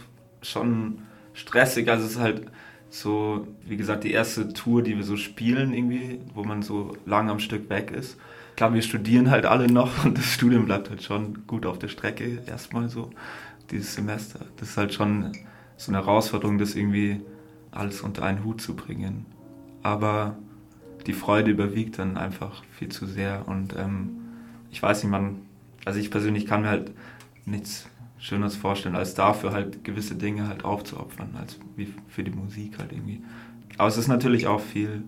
schon 0.42 0.98
stressig. 1.32 1.88
Also 1.88 2.06
es 2.06 2.12
ist 2.14 2.18
halt 2.18 2.46
so, 2.90 3.46
wie 3.64 3.76
gesagt, 3.76 4.02
die 4.02 4.10
erste 4.10 4.52
Tour, 4.52 4.82
die 4.82 4.96
wir 4.96 5.04
so 5.04 5.16
spielen 5.16 5.72
irgendwie, 5.72 6.18
wo 6.34 6.42
man 6.42 6.62
so 6.62 6.96
lange 7.06 7.30
am 7.30 7.38
Stück 7.38 7.70
weg 7.70 7.92
ist 7.92 8.16
klar, 8.60 8.74
wir 8.74 8.82
studieren 8.82 9.30
halt 9.30 9.46
alle 9.46 9.72
noch 9.72 10.04
und 10.04 10.18
das 10.18 10.26
Studium 10.26 10.66
bleibt 10.66 10.90
halt 10.90 11.02
schon 11.02 11.46
gut 11.46 11.64
auf 11.64 11.78
der 11.78 11.88
Strecke 11.88 12.42
erstmal 12.46 12.90
so, 12.90 13.08
dieses 13.70 13.94
Semester. 13.94 14.40
Das 14.58 14.68
ist 14.68 14.76
halt 14.76 14.92
schon 14.92 15.32
so 15.78 15.90
eine 15.90 16.04
Herausforderung, 16.04 16.58
das 16.58 16.74
irgendwie 16.74 17.22
alles 17.70 18.02
unter 18.02 18.22
einen 18.22 18.44
Hut 18.44 18.60
zu 18.60 18.76
bringen. 18.76 19.24
Aber 19.82 20.36
die 21.06 21.14
Freude 21.14 21.50
überwiegt 21.50 21.98
dann 21.98 22.18
einfach 22.18 22.62
viel 22.70 22.90
zu 22.90 23.06
sehr 23.06 23.48
und 23.48 23.74
ähm, 23.78 24.18
ich 24.70 24.82
weiß 24.82 25.04
nicht, 25.04 25.10
man, 25.10 25.40
also 25.86 25.98
ich 25.98 26.10
persönlich 26.10 26.44
kann 26.44 26.60
mir 26.60 26.68
halt 26.68 26.92
nichts 27.46 27.88
Schöneres 28.18 28.56
vorstellen, 28.56 28.94
als 28.94 29.14
dafür 29.14 29.52
halt 29.52 29.84
gewisse 29.84 30.16
Dinge 30.16 30.48
halt 30.48 30.66
aufzuopfern, 30.66 31.34
als 31.40 31.58
wie 31.76 31.94
für 32.08 32.24
die 32.24 32.30
Musik 32.30 32.78
halt 32.78 32.92
irgendwie. 32.92 33.22
Aber 33.78 33.88
es 33.88 33.96
ist 33.96 34.08
natürlich 34.08 34.48
auch 34.48 34.60
viel, 34.60 35.02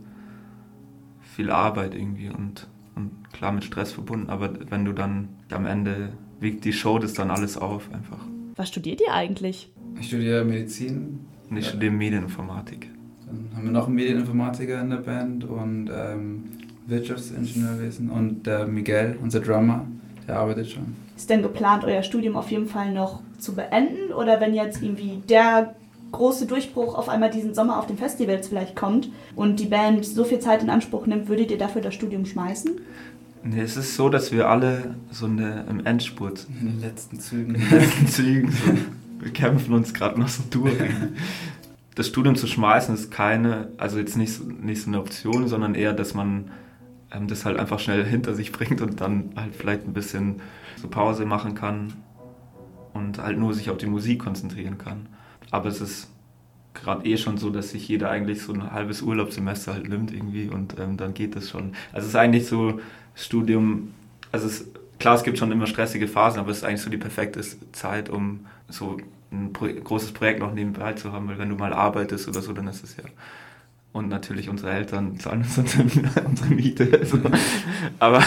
viel 1.37 1.51
Arbeit 1.51 1.95
irgendwie 1.95 2.31
und 2.31 2.67
und 2.95 3.11
klar 3.33 3.53
mit 3.53 3.65
Stress 3.65 3.93
verbunden, 3.93 4.31
aber 4.31 4.51
wenn 4.71 4.85
du 4.85 4.93
dann 4.93 5.29
am 5.51 5.67
Ende 5.67 6.13
wiegt 6.41 6.65
die 6.65 6.73
Show 6.73 6.99
das 6.99 7.15
dann 7.15 7.31
alles 7.31 7.57
auf 7.57 7.93
einfach. 7.93 8.19
Was 8.57 8.69
studiert 8.69 9.01
ihr 9.01 9.13
eigentlich? 9.13 9.71
Ich 9.99 10.09
studiere 10.09 10.45
Medizin. 10.45 11.21
Und 11.49 11.59
ich 11.59 11.65
ja. 11.67 11.71
studiere 11.71 11.93
Medieninformatik. 11.93 12.89
Dann 13.27 13.51
haben 13.55 13.65
wir 13.65 13.73
noch 13.73 13.87
einen 13.87 13.97
Medieninformatiker 13.97 14.81
in 14.81 14.91
der 14.91 14.97
Band 14.97 15.45
und 15.45 15.91
ähm, 15.95 16.45
Wirtschaftsingenieurwesen 16.87 18.11
und 18.11 18.47
der 18.47 18.67
Miguel, 18.67 19.19
unser 19.23 19.41
Drummer, 19.41 19.87
der 20.27 20.39
arbeitet 20.39 20.71
schon. 20.71 20.97
Ist 21.17 21.31
denn 21.31 21.43
geplant, 21.43 21.85
euer 21.85 22.03
Studium 22.03 22.37
auf 22.37 22.51
jeden 22.51 22.67
Fall 22.67 22.93
noch 22.93 23.21
zu 23.39 23.55
beenden 23.55 24.13
oder 24.13 24.41
wenn 24.41 24.55
jetzt 24.55 24.83
irgendwie 24.83 25.23
der 25.29 25.75
große 26.13 26.47
Durchbruch 26.47 26.95
auf 26.95 27.09
einmal 27.09 27.31
diesen 27.31 27.55
Sommer 27.55 27.79
auf 27.79 27.87
den 27.87 27.99
Festivals 27.99 28.49
vielleicht 28.49 28.77
kommt 28.77 29.11
und 29.35 29.59
die 29.59 29.67
Band 29.67 30.05
so 30.05 30.25
viel 30.25 30.39
Zeit 30.39 30.63
in 30.63 30.71
Anspruch 30.71 31.07
nimmt, 31.07 31.29
würdet 31.29 31.51
ihr 31.51 31.59
dafür 31.59 31.83
das 31.83 31.95
Studium 31.95 32.27
schmeißen? 32.27 32.73
Nee, 33.45 33.63
es 33.63 33.77
ist 33.77 33.97
so, 33.97 34.09
dass 34.09 34.31
wir 34.31 34.49
alle 34.49 34.95
so 35.11 35.27
eine, 35.27 35.65
im 35.69 35.85
Endspurt. 35.85 36.47
In 36.61 36.67
den 36.67 36.81
letzten 36.81 37.19
Zügen. 37.19 37.55
In 37.57 37.61
den 37.63 37.71
letzten 37.71 38.07
Zügen. 38.07 38.53
So, 38.53 38.73
wir 39.21 39.33
kämpfen 39.33 39.75
uns 39.75 39.93
gerade 39.95 40.21
noch 40.21 40.29
so 40.29 40.43
durch. 40.51 40.75
Das 41.95 42.07
Studium 42.07 42.37
zu 42.37 42.47
schmeißen 42.47 42.95
ist 42.95 43.11
keine, 43.11 43.69
also 43.77 43.99
jetzt 43.99 44.17
nicht, 44.17 44.43
nicht 44.63 44.81
so 44.81 44.89
eine 44.89 44.99
Option, 44.99 45.47
sondern 45.47 45.75
eher, 45.75 45.93
dass 45.93 46.15
man 46.15 46.51
ähm, 47.13 47.29
das 47.29 47.45
halt 47.45 47.59
einfach 47.59 47.79
schnell 47.79 48.03
hinter 48.03 48.35
sich 48.35 48.51
bringt 48.51 48.81
und 48.81 49.03
dann 49.03 49.33
halt 49.37 49.55
vielleicht 49.55 49.87
ein 49.87 49.93
bisschen 49.93 50.41
so 50.81 50.89
Pause 50.89 51.27
machen 51.27 51.55
kann 51.55 51.93
und 52.95 53.19
halt 53.19 53.39
nur 53.39 53.53
sich 53.53 53.69
auf 53.69 53.77
die 53.77 53.87
Musik 53.87 54.21
konzentrieren 54.21 54.79
kann. 54.79 55.07
Aber 55.53 55.69
es 55.69 55.81
ist 55.81 56.09
gerade 56.75 57.07
eh 57.07 57.17
schon 57.17 57.37
so, 57.37 57.51
dass 57.51 57.71
sich 57.71 57.87
jeder 57.87 58.11
eigentlich 58.11 58.43
so 58.43 58.53
ein 58.53 58.73
halbes 58.73 59.03
Urlaubssemester 59.03 59.75
halt 59.75 59.89
nimmt 59.89 60.13
irgendwie 60.13 60.49
und 60.49 60.79
ähm, 60.81 60.97
dann 60.97 61.15
geht 61.15 61.37
das 61.37 61.51
schon. 61.51 61.75
Also 61.93 62.07
es 62.07 62.15
ist 62.15 62.17
eigentlich 62.17 62.47
so 62.47 62.81
Studium, 63.15 63.93
also 64.33 64.47
es, 64.47 64.67
klar, 64.99 65.15
es 65.15 65.23
gibt 65.23 65.39
schon 65.39 65.53
immer 65.53 65.67
stressige 65.67 66.09
Phasen, 66.09 66.41
aber 66.41 66.51
es 66.51 66.59
ist 66.59 66.65
eigentlich 66.65 66.81
so 66.81 66.91
die 66.91 66.97
perfekte 66.97 67.41
Zeit, 67.73 68.09
um 68.09 68.47
so 68.69 68.97
ein 69.31 69.53
Pro 69.53 69.67
großes 69.67 70.13
Projekt 70.13 70.41
noch 70.41 70.53
nebenbei 70.53 70.95
zu 70.95 71.13
haben, 71.13 71.29
weil 71.29 71.39
wenn 71.39 71.51
du 71.51 71.57
mal 71.57 71.73
arbeitest 71.73 72.29
oder 72.29 72.43
so, 72.43 72.53
dann 72.53 72.69
ist 72.69 72.83
es 72.83 72.97
ja. 72.97 73.05
Und 73.93 74.09
natürlich 74.09 74.49
unsere 74.49 74.73
Eltern 74.73 75.19
zahlen 75.19 75.43
uns 75.43 75.59
unsere 76.25 76.55
Miete. 76.55 76.99
Also. 76.99 77.19
Aber 77.99 78.19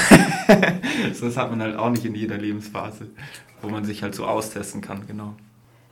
das 1.19 1.37
hat 1.37 1.49
man 1.49 1.61
halt 1.61 1.75
auch 1.75 1.89
nicht 1.89 2.05
in 2.05 2.13
jeder 2.13 2.37
Lebensphase, 2.37 3.07
wo 3.63 3.69
man 3.69 3.83
sich 3.83 4.03
halt 4.03 4.13
so 4.13 4.25
austesten 4.25 4.81
kann, 4.81 5.07
genau. 5.07 5.35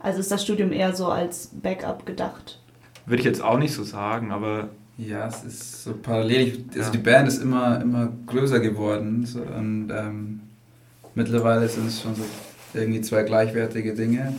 Also 0.04 0.20
ist 0.20 0.30
das 0.32 0.44
Studium 0.44 0.74
eher 0.74 0.94
so 0.94 1.08
als 1.08 1.48
Backup 1.48 2.06
gedacht? 2.06 2.60
Würde 3.06 3.22
ich 3.22 3.26
jetzt 3.26 3.42
auch 3.42 3.58
nicht 3.58 3.74
so 3.74 3.84
sagen, 3.84 4.32
aber. 4.32 4.70
Ja, 4.98 5.28
es 5.28 5.44
ist 5.44 5.84
so 5.84 5.94
parallel. 5.94 6.66
Also 6.68 6.80
ja. 6.82 6.90
die 6.92 6.98
Band 7.00 7.28
ist 7.28 7.42
immer, 7.42 7.82
immer 7.82 8.14
größer 8.28 8.60
geworden 8.60 9.26
so, 9.26 9.42
und 9.42 9.90
ähm, 9.90 10.42
mittlerweile 11.16 11.68
sind 11.68 11.88
es 11.88 12.02
schon 12.02 12.14
so 12.14 12.24
irgendwie 12.76 13.02
zwei 13.02 13.24
gleichwertige 13.24 13.96
Dinge. 13.96 14.36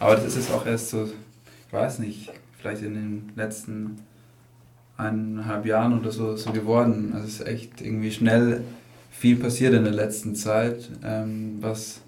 Aber 0.00 0.16
das 0.16 0.26
ist 0.26 0.36
es 0.36 0.50
auch 0.50 0.66
erst 0.66 0.90
so, 0.90 1.04
ich 1.04 1.72
weiß 1.72 2.00
nicht, 2.00 2.30
vielleicht 2.58 2.82
in 2.82 2.94
den 2.94 3.32
letzten 3.36 3.96
eineinhalb 4.98 5.64
Jahren 5.64 5.98
oder 5.98 6.10
so, 6.10 6.36
so 6.36 6.52
geworden. 6.52 7.12
Also 7.14 7.26
es 7.26 7.40
ist 7.40 7.46
echt 7.46 7.80
irgendwie 7.80 8.10
schnell 8.10 8.62
viel 9.10 9.36
passiert 9.36 9.72
in 9.74 9.84
der 9.84 9.94
letzten 9.94 10.34
Zeit, 10.34 10.90
ähm, 11.02 11.58
was 11.60 12.00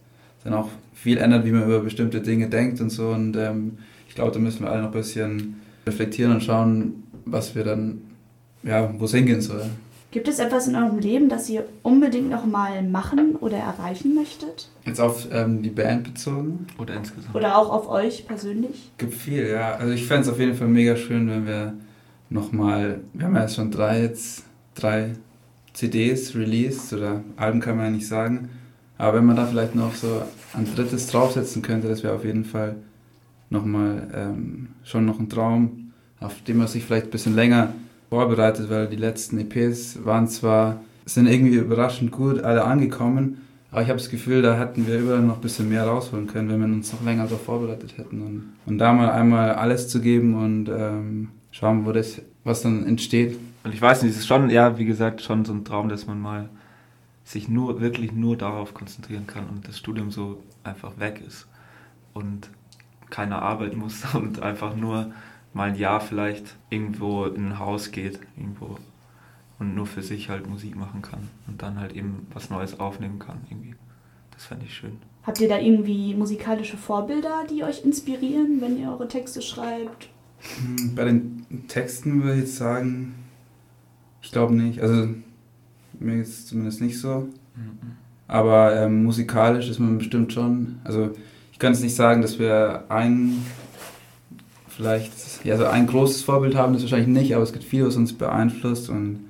dann 0.47 0.55
auch 0.55 0.69
viel 0.95 1.19
ändert, 1.19 1.45
wie 1.45 1.50
man 1.50 1.65
über 1.65 1.81
bestimmte 1.81 2.21
Dinge 2.21 2.49
denkt 2.49 2.81
und 2.81 2.91
so. 2.91 3.09
Und 3.09 3.37
ähm, 3.37 3.79
ich 4.09 4.15
glaube, 4.15 4.33
da 4.33 4.38
müssen 4.38 4.62
wir 4.62 4.71
alle 4.71 4.83
noch 4.83 4.88
ein 4.88 4.95
bisschen 4.95 5.61
reflektieren 5.87 6.33
und 6.33 6.43
schauen, 6.43 7.05
was 7.25 7.55
wir 7.55 7.65
dann, 7.65 8.03
ja, 8.62 8.93
wo 8.99 9.05
es 9.05 9.12
hingehen 9.12 9.41
soll. 9.41 9.65
Gibt 10.12 10.29
es 10.29 10.38
etwas 10.38 10.69
in 10.69 10.76
eurem 10.76 10.99
Leben, 10.99 11.29
das 11.29 11.50
ihr 11.50 11.67
unbedingt 11.83 12.31
noch 12.31 12.47
mal 12.47 12.83
machen 12.83 13.37
oder 13.37 13.59
erreichen 13.59 14.15
möchtet? 14.15 14.71
Jetzt 14.87 15.00
auf 15.00 15.26
ähm, 15.31 15.62
die 15.62 15.71
Band 15.71 16.05
bezogen? 16.05 16.67
Oder 16.79 16.95
insgesamt? 16.95 17.35
Oder 17.35 17.59
auch 17.59 17.71
auf 17.71 17.88
euch 17.88 18.26
persönlich? 18.26 18.93
Gibt 18.97 19.15
viel, 19.15 19.49
ja. 19.49 19.75
Also 19.75 19.93
ich 19.93 20.07
fände 20.07 20.23
es 20.23 20.29
auf 20.29 20.38
jeden 20.38 20.55
Fall 20.55 20.69
mega 20.69 20.97
schön, 20.97 21.29
wenn 21.29 21.47
wir 21.47 21.75
noch 22.31 22.53
mal, 22.53 23.00
wir 23.12 23.26
haben 23.26 23.35
ja 23.35 23.43
jetzt 23.43 23.57
schon 23.57 23.71
drei 23.71 24.03
jetzt, 24.03 24.45
drei 24.75 25.11
CDs 25.75 26.35
released 26.35 26.93
oder 26.93 27.23
Alben 27.37 27.61
kann 27.61 27.76
man 27.76 27.87
ja 27.87 27.91
nicht 27.91 28.09
sagen, 28.09 28.49
aber 28.99 29.19
wenn 29.19 29.26
man 29.26 29.37
da 29.37 29.47
vielleicht 29.47 29.75
noch 29.75 29.95
so 29.95 30.23
ein 30.55 30.67
drittes 30.75 31.07
draufsetzen 31.09 31.62
könnte, 31.62 31.88
das 31.88 32.03
wäre 32.03 32.15
auf 32.15 32.25
jeden 32.25 32.45
Fall 32.45 32.76
nochmal 33.50 34.09
ähm, 34.15 34.69
schon 34.85 35.05
noch 35.05 35.19
ein 35.19 35.29
Traum, 35.29 35.93
auf 36.21 36.43
den 36.43 36.57
man 36.59 36.67
sich 36.67 36.85
vielleicht 36.85 37.07
ein 37.07 37.11
bisschen 37.11 37.35
länger 37.35 37.75
vorbereitet, 38.09 38.71
weil 38.71 38.87
die 38.88 38.97
letzten 38.97 39.38
EPs 39.38 40.05
waren 40.05 40.29
zwar, 40.29 40.81
sind 41.05 41.26
irgendwie 41.26 41.57
überraschend 41.57 42.11
gut 42.11 42.43
alle 42.43 42.65
angekommen, 42.65 43.38
aber 43.71 43.83
ich 43.83 43.88
habe 43.88 43.99
das 43.99 44.09
Gefühl, 44.09 44.43
da 44.43 44.59
hätten 44.59 44.87
wir 44.87 44.99
überall 44.99 45.21
noch 45.21 45.37
ein 45.37 45.41
bisschen 45.43 45.69
mehr 45.69 45.85
rausholen 45.85 46.26
können, 46.26 46.49
wenn 46.49 46.61
wir 46.61 46.67
uns 46.67 46.93
noch 46.93 47.05
länger 47.05 47.25
darauf 47.25 47.45
vorbereitet 47.45 47.99
hätten. 47.99 48.23
Und, 48.23 48.45
und 48.65 48.79
da 48.79 48.93
mal 48.93 49.11
einmal 49.11 49.55
alles 49.55 49.88
zu 49.88 50.00
geben 50.00 50.35
und 50.35 50.69
ähm, 50.69 51.29
schauen, 51.50 51.85
wo 51.85 51.93
das, 51.93 52.23
was 52.45 52.62
dann 52.62 52.87
entsteht. 52.87 53.37
Und 53.65 53.75
ich 53.75 53.83
weiß 53.83 54.03
nicht, 54.03 54.12
es 54.12 54.19
ist 54.19 54.26
schon, 54.26 54.49
ja, 54.50 54.79
wie 54.79 54.85
gesagt, 54.85 55.21
schon 55.21 55.45
so 55.45 55.53
ein 55.53 55.65
Traum, 55.65 55.88
dass 55.88 56.07
man 56.07 56.21
mal 56.21 56.49
sich 57.26 57.49
nur, 57.49 57.80
wirklich 57.80 58.12
nur 58.12 58.37
darauf 58.37 58.73
konzentrieren 58.73 59.26
kann 59.26 59.49
und 59.49 59.66
das 59.66 59.78
Studium 59.78 60.12
so 60.12 60.42
einfach 60.62 60.97
weg 60.99 61.21
ist 61.26 61.49
und 62.14 62.49
keine 63.11 63.42
Arbeit 63.42 63.76
muss 63.76 64.02
und 64.14 64.42
einfach 64.42 64.76
nur 64.76 65.12
mal 65.52 65.71
ein 65.71 65.76
Jahr 65.76 66.00
vielleicht 66.00 66.56
irgendwo 66.71 67.25
in 67.25 67.49
ein 67.49 67.59
Haus 67.59 67.90
geht, 67.90 68.21
irgendwo 68.37 68.78
und 69.59 69.75
nur 69.75 69.87
für 69.87 70.02
sich 70.02 70.28
halt 70.28 70.49
Musik 70.49 70.76
machen 70.76 71.02
kann 71.02 71.28
und 71.49 71.62
dann 71.62 71.80
halt 71.80 71.95
eben 71.95 72.28
was 72.33 72.49
Neues 72.49 72.78
aufnehmen 72.78 73.18
kann 73.18 73.38
irgendwie. 73.50 73.75
Das 74.33 74.45
fände 74.45 74.66
ich 74.66 74.75
schön. 74.75 74.99
Habt 75.25 75.40
ihr 75.40 75.49
da 75.49 75.59
irgendwie 75.59 76.14
musikalische 76.14 76.76
Vorbilder, 76.76 77.45
die 77.50 77.64
euch 77.64 77.85
inspirieren, 77.85 78.61
wenn 78.61 78.78
ihr 78.78 78.90
eure 78.90 79.09
Texte 79.09 79.42
schreibt? 79.42 80.11
Hm, 80.59 80.95
bei 80.95 81.04
den 81.04 81.45
Texten 81.66 82.23
würde 82.23 82.35
ich 82.35 82.42
jetzt 82.42 82.56
sagen, 82.56 83.14
ich 84.23 84.30
glaube 84.30 84.54
nicht. 84.54 84.80
Also 84.80 85.09
mir 86.00 86.21
ist 86.21 86.29
es 86.29 86.47
zumindest 86.47 86.81
nicht 86.81 86.99
so. 86.99 87.29
Mhm. 87.55 87.79
Aber 88.29 88.75
ähm, 88.76 89.05
musikalisch 89.05 89.69
ist 89.69 89.79
man 89.79 89.99
bestimmt 89.99 90.33
schon. 90.33 90.76
Also 90.85 91.11
ich 91.53 91.59
kann 91.59 91.73
es 91.73 91.81
nicht 91.81 91.95
sagen, 91.95 92.23
dass 92.23 92.38
wir 92.38 92.85
ein 92.88 93.43
vielleicht, 94.69 95.12
ja, 95.45 95.57
so 95.57 95.65
ein 95.67 95.87
großes 95.87 96.23
Vorbild 96.23 96.55
haben, 96.55 96.73
das 96.73 96.83
wahrscheinlich 96.83 97.09
nicht, 97.09 97.35
aber 97.35 97.43
es 97.45 97.53
gibt 97.53 97.65
viel, 97.65 97.87
was 97.87 97.97
uns 97.97 98.12
beeinflusst 98.12 98.91
und 98.91 99.21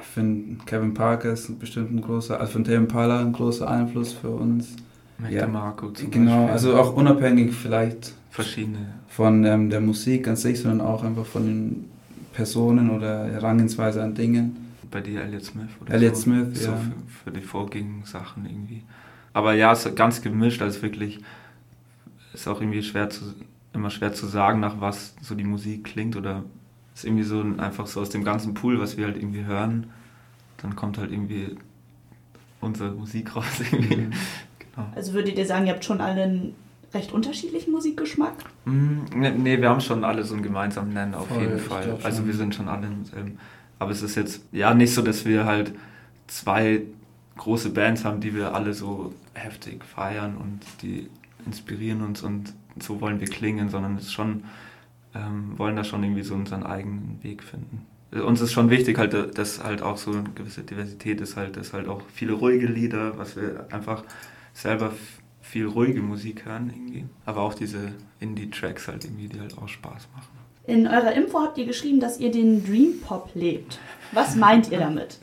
ich 0.00 0.06
finde, 0.06 0.64
Kevin 0.64 0.94
Parker 0.94 1.32
ist 1.32 1.58
bestimmt 1.58 1.92
ein 1.92 2.00
großer, 2.00 2.40
also 2.40 2.52
von 2.52 2.64
Tame 2.64 2.76
Impala 2.78 3.20
ein 3.20 3.32
großer 3.32 3.68
Einfluss 3.68 4.12
für 4.12 4.30
uns. 4.30 4.76
ja, 5.30 5.46
Marco 5.46 5.90
zum 5.90 6.10
Genau, 6.10 6.46
Beispiel. 6.46 6.52
also 6.52 6.76
auch 6.76 6.94
unabhängig 6.96 7.52
vielleicht 7.52 8.14
verschiedene 8.30 8.78
von 9.08 9.44
ähm, 9.44 9.70
der 9.70 9.80
Musik 9.80 10.26
an 10.28 10.36
sich, 10.36 10.60
sondern 10.60 10.80
auch 10.86 11.04
einfach 11.04 11.26
von 11.26 11.44
den 11.46 11.84
Personen 12.32 12.90
oder 12.90 13.26
Herangehensweise 13.26 14.02
an 14.02 14.14
Dinge. 14.14 14.50
Bei 14.94 15.00
dir 15.00 15.22
Elliot 15.22 15.44
Smith 15.44 15.68
oder 15.80 15.92
Elliot 15.92 16.16
so, 16.16 16.22
Smith, 16.22 16.62
so 16.62 16.70
ja. 16.70 16.76
für, 16.76 17.24
für 17.24 17.30
die 17.32 17.42
vorgängigen 17.42 18.04
Sachen 18.04 18.46
irgendwie. 18.46 18.82
Aber 19.32 19.52
ja, 19.54 19.72
es 19.72 19.84
ist 19.84 19.96
ganz 19.96 20.22
gemischt, 20.22 20.62
also 20.62 20.80
wirklich 20.82 21.20
ist 22.32 22.46
auch 22.48 22.60
irgendwie 22.60 22.82
schwer 22.82 23.10
zu 23.10 23.34
immer 23.74 23.90
schwer 23.90 24.12
zu 24.12 24.26
sagen, 24.26 24.60
nach 24.60 24.80
was 24.80 25.14
so 25.20 25.34
die 25.34 25.44
Musik 25.44 25.84
klingt 25.84 26.16
oder 26.16 26.44
ist 26.94 27.04
irgendwie 27.04 27.24
so 27.24 27.44
einfach 27.58 27.86
so 27.86 28.00
aus 28.00 28.10
dem 28.10 28.24
ganzen 28.24 28.54
Pool, 28.54 28.80
was 28.80 28.96
wir 28.96 29.06
halt 29.06 29.16
irgendwie 29.16 29.44
hören, 29.44 29.88
dann 30.58 30.76
kommt 30.76 30.96
halt 30.96 31.10
irgendwie 31.10 31.56
unsere 32.60 32.92
Musik 32.92 33.34
raus 33.34 33.44
irgendwie. 33.72 33.96
Mhm. 33.96 34.12
Genau. 34.60 34.88
Also 34.94 35.12
würdet 35.12 35.36
ihr 35.36 35.46
sagen, 35.46 35.66
ihr 35.66 35.72
habt 35.72 35.84
schon 35.84 36.00
alle 36.00 36.22
einen 36.22 36.54
recht 36.94 37.12
unterschiedlichen 37.12 37.72
Musikgeschmack? 37.72 38.34
Mm, 38.64 39.00
nee, 39.14 39.30
nee, 39.30 39.60
wir 39.60 39.68
haben 39.68 39.80
schon 39.80 40.04
alle 40.04 40.22
so 40.22 40.34
einen 40.34 40.44
gemeinsamen 40.44 40.92
Nenner 40.92 41.18
auf 41.18 41.26
Voll, 41.26 41.42
jeden 41.42 41.58
Fall. 41.58 41.98
Also 42.04 42.26
wir 42.26 42.34
sind 42.34 42.54
schon 42.54 42.68
alle 42.68 42.86
im 42.86 43.04
selben. 43.04 43.38
Aber 43.84 43.92
es 43.92 44.00
ist 44.00 44.14
jetzt 44.14 44.42
ja 44.50 44.72
nicht 44.72 44.94
so, 44.94 45.02
dass 45.02 45.26
wir 45.26 45.44
halt 45.44 45.74
zwei 46.26 46.80
große 47.36 47.68
Bands 47.68 48.06
haben, 48.06 48.18
die 48.18 48.34
wir 48.34 48.54
alle 48.54 48.72
so 48.72 49.12
heftig 49.34 49.84
feiern 49.84 50.38
und 50.38 50.60
die 50.80 51.10
inspirieren 51.44 52.00
uns 52.00 52.22
und 52.22 52.54
so 52.80 53.02
wollen 53.02 53.20
wir 53.20 53.28
klingen, 53.28 53.68
sondern 53.68 53.98
es 53.98 54.10
schon, 54.10 54.44
ähm, 55.14 55.58
wollen 55.58 55.76
da 55.76 55.84
schon 55.84 56.02
irgendwie 56.02 56.22
so 56.22 56.34
unseren 56.34 56.62
eigenen 56.62 57.18
Weg 57.22 57.42
finden. 57.42 57.84
Uns 58.10 58.40
ist 58.40 58.52
schon 58.52 58.70
wichtig, 58.70 58.96
halt, 58.96 59.36
dass 59.36 59.62
halt 59.62 59.82
auch 59.82 59.98
so 59.98 60.12
eine 60.12 60.30
gewisse 60.34 60.62
Diversität 60.62 61.20
ist, 61.20 61.36
halt, 61.36 61.58
dass 61.58 61.74
halt 61.74 61.86
auch 61.86 62.00
viele 62.10 62.32
ruhige 62.32 62.68
Lieder, 62.68 63.18
was 63.18 63.36
wir 63.36 63.66
einfach 63.70 64.02
selber 64.54 64.94
viel 65.42 65.66
ruhige 65.66 66.00
Musik 66.00 66.46
hören 66.46 66.72
irgendwie, 66.74 67.04
aber 67.26 67.42
auch 67.42 67.52
diese 67.52 67.92
Indie-Tracks 68.20 68.88
halt 68.88 69.04
irgendwie, 69.04 69.28
die 69.28 69.40
halt 69.40 69.58
auch 69.58 69.68
Spaß 69.68 70.08
machen. 70.16 70.43
In 70.66 70.86
eurer 70.86 71.12
Info 71.12 71.40
habt 71.40 71.58
ihr 71.58 71.66
geschrieben, 71.66 72.00
dass 72.00 72.18
ihr 72.18 72.30
den 72.30 72.64
Dream 72.64 73.00
Pop 73.00 73.30
lebt. 73.34 73.78
Was 74.12 74.34
meint 74.36 74.70
ihr 74.70 74.78
damit? 74.78 75.18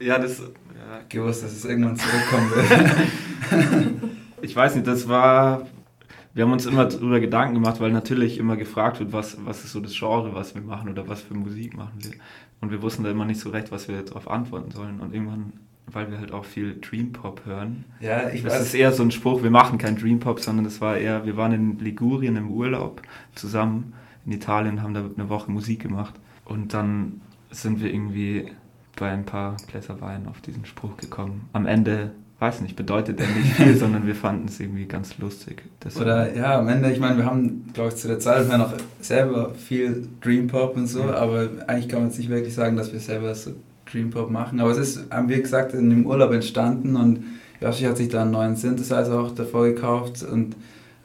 ja, 0.00 0.18
das. 0.18 0.40
Ja, 0.40 1.00
gewusst, 1.08 1.42
dass 1.42 1.52
es 1.52 1.64
irgendwann 1.64 1.96
zurückkommen 1.96 2.50
wird. 2.50 4.02
ich 4.42 4.54
weiß 4.54 4.74
nicht, 4.74 4.86
das 4.86 5.08
war 5.08 5.66
wir 6.36 6.44
haben 6.44 6.52
uns 6.52 6.66
immer 6.66 6.84
darüber 6.84 7.18
Gedanken 7.18 7.54
gemacht, 7.54 7.80
weil 7.80 7.90
natürlich 7.92 8.36
immer 8.36 8.58
gefragt 8.58 9.00
wird, 9.00 9.10
was, 9.10 9.38
was 9.46 9.64
ist 9.64 9.72
so 9.72 9.80
das 9.80 9.98
Genre, 9.98 10.34
was 10.34 10.54
wir 10.54 10.60
machen 10.60 10.90
oder 10.90 11.08
was 11.08 11.22
für 11.22 11.32
Musik 11.32 11.74
machen 11.74 11.94
wir. 12.02 12.10
Und 12.60 12.70
wir 12.70 12.82
wussten 12.82 13.04
da 13.04 13.10
immer 13.10 13.24
nicht 13.24 13.40
so 13.40 13.48
recht, 13.48 13.72
was 13.72 13.88
wir 13.88 14.02
darauf 14.02 14.30
antworten 14.30 14.70
sollen. 14.70 15.00
Und 15.00 15.14
irgendwann, 15.14 15.54
weil 15.86 16.10
wir 16.10 16.18
halt 16.18 16.32
auch 16.32 16.44
viel 16.44 16.78
Dream 16.78 17.12
Pop 17.12 17.46
hören, 17.46 17.86
ja, 18.00 18.28
ich 18.28 18.42
das 18.42 18.52
weiß. 18.52 18.62
ist 18.64 18.74
eher 18.74 18.92
so 18.92 19.02
ein 19.02 19.12
Spruch, 19.12 19.42
wir 19.42 19.50
machen 19.50 19.78
kein 19.78 19.96
Dream 19.96 20.20
Pop, 20.20 20.38
sondern 20.40 20.66
das 20.66 20.82
war 20.82 20.98
eher, 20.98 21.24
wir 21.24 21.38
waren 21.38 21.52
in 21.52 21.78
Ligurien 21.78 22.36
im 22.36 22.50
Urlaub 22.50 23.00
zusammen 23.34 23.94
in 24.26 24.32
Italien, 24.32 24.82
haben 24.82 24.94
da 24.94 25.04
eine 25.16 25.28
Woche 25.28 25.50
Musik 25.50 25.82
gemacht. 25.82 26.14
Und 26.44 26.74
dann 26.74 27.20
sind 27.50 27.80
wir 27.80 27.92
irgendwie 27.92 28.50
bei 28.98 29.10
ein 29.10 29.24
paar 29.24 29.56
Gläser 29.68 30.00
Wein 30.00 30.26
auf 30.28 30.40
diesen 30.40 30.66
Spruch 30.66 30.96
gekommen. 30.96 31.48
Am 31.52 31.66
Ende 31.66 32.12
weiß 32.38 32.60
nicht, 32.60 32.76
bedeutet 32.76 33.20
er 33.20 33.28
nicht 33.28 33.54
viel, 33.54 33.76
sondern 33.78 34.06
wir 34.06 34.14
fanden 34.14 34.48
es 34.48 34.60
irgendwie 34.60 34.86
ganz 34.86 35.16
lustig. 35.18 35.62
Deshalb. 35.82 36.06
Oder 36.06 36.36
ja, 36.36 36.58
am 36.58 36.68
Ende, 36.68 36.90
ich 36.90 37.00
meine, 37.00 37.16
wir 37.16 37.24
haben, 37.24 37.64
glaube 37.72 37.90
ich, 37.90 37.96
zu 37.96 38.08
der 38.08 38.18
Zeit 38.18 38.48
noch 38.48 38.74
selber 39.00 39.54
viel 39.54 40.06
Dream 40.20 40.46
Pop 40.48 40.76
und 40.76 40.86
so, 40.86 41.04
mhm. 41.04 41.10
aber 41.10 41.48
eigentlich 41.66 41.88
kann 41.88 42.00
man 42.00 42.08
jetzt 42.08 42.18
nicht 42.18 42.28
wirklich 42.28 42.54
sagen, 42.54 42.76
dass 42.76 42.92
wir 42.92 43.00
selber 43.00 43.34
so 43.34 43.52
Dream 43.90 44.10
Pop 44.10 44.30
machen. 44.30 44.60
Aber 44.60 44.70
es 44.70 44.78
ist, 44.78 45.10
haben 45.10 45.28
wir 45.28 45.40
gesagt, 45.40 45.72
in 45.72 45.88
dem 45.88 46.06
Urlaub 46.06 46.32
entstanden 46.32 46.96
und 46.96 47.24
Joshi 47.60 47.84
hat 47.84 47.96
sich 47.96 48.08
da 48.08 48.22
einen 48.22 48.32
neuen 48.32 48.56
Synthesizer 48.56 49.18
auch 49.18 49.34
davor 49.34 49.64
gekauft 49.64 50.22
und 50.22 50.56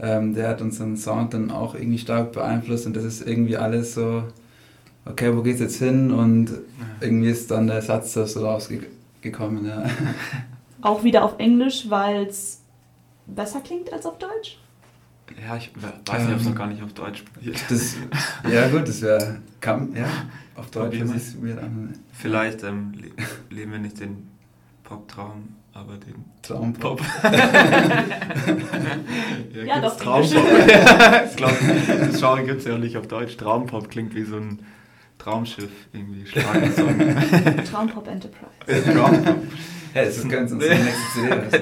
ähm, 0.01 0.33
der 0.33 0.49
hat 0.49 0.61
unseren 0.61 0.97
Sound 0.97 1.33
dann 1.35 1.51
auch 1.51 1.75
irgendwie 1.75 1.99
stark 1.99 2.31
beeinflusst 2.31 2.87
und 2.87 2.95
das 2.95 3.03
ist 3.03 3.25
irgendwie 3.25 3.55
alles 3.55 3.93
so, 3.93 4.23
okay, 5.05 5.35
wo 5.35 5.43
geht's 5.43 5.59
jetzt 5.59 5.77
hin? 5.77 6.11
Und 6.11 6.49
irgendwie 6.99 7.29
ist 7.29 7.51
dann 7.51 7.67
der 7.67 7.83
Satz 7.83 8.13
da 8.13 8.25
so 8.25 8.45
rausgekommen, 8.45 9.65
ja. 9.65 9.85
Auch 10.81 11.03
wieder 11.03 11.23
auf 11.23 11.35
Englisch, 11.37 11.85
weil 11.89 12.25
es 12.25 12.61
besser 13.27 13.61
klingt 13.61 13.93
als 13.93 14.07
auf 14.07 14.17
Deutsch? 14.17 14.57
Ja, 15.39 15.55
ich 15.55 15.71
weiß 15.75 16.23
nicht, 16.23 16.33
ob 16.33 16.39
es 16.39 16.45
noch 16.45 16.55
gar 16.55 16.67
nicht 16.67 16.81
auf 16.81 16.93
Deutsch 16.93 17.23
das, 17.69 17.95
Ja, 18.51 18.67
gut, 18.67 18.87
das 18.87 19.01
wäre. 19.01 19.37
Ja, 19.63 20.07
auf 20.55 20.71
Deutsch 20.71 20.97
ist 20.97 21.15
es 21.15 21.41
wieder 21.41 21.61
an. 21.61 21.93
Vielleicht 22.11 22.63
ähm, 22.63 22.93
leben 23.51 23.71
wir 23.71 23.79
nicht 23.79 23.99
den 23.99 24.27
Pop-Traum, 24.83 25.49
aber 25.73 25.97
den 25.97 26.25
Traumpop. 26.41 26.99
ja 29.81 29.89
doch, 29.89 29.97
Traumpop. 29.97 30.67
das, 30.67 31.35
glaub, 31.35 31.51
das 31.87 32.19
Genre 32.19 32.43
gibt 32.43 32.59
es 32.59 32.65
ja 32.65 32.75
auch 32.75 32.79
nicht 32.79 32.97
auf 32.97 33.07
Deutsch. 33.07 33.37
Traumpop 33.37 33.89
klingt 33.89 34.15
wie 34.15 34.23
so 34.23 34.37
ein 34.37 34.59
Traumschiff, 35.17 35.71
irgendwie 35.93 36.25
Schlagersong. 36.25 36.97
Traumpop 37.71 38.07
Enterprise. 38.07 38.91
Traumpop. 38.91 39.35
Ja, 39.93 40.05
das 40.05 40.17
ist 40.17 40.29
ganz 40.29 40.51
unsere 40.51 40.75
nächste 40.75 41.11
CD. 41.13 41.31
Also 41.31 41.57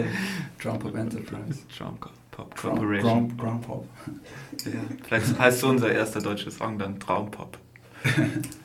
Traumpop 0.62 0.96
Enterprise. 0.96 1.60
Traumpop 1.78 2.12
Corporation. 2.56 3.38
Traumpop. 3.38 3.86
Ja, 4.66 4.72
vielleicht 5.04 5.40
heißt 5.40 5.60
so 5.60 5.68
unser 5.68 5.92
erster 5.92 6.22
deutscher 6.22 6.52
Song 6.52 6.78
dann 6.78 7.00
Traumpop. 7.00 7.58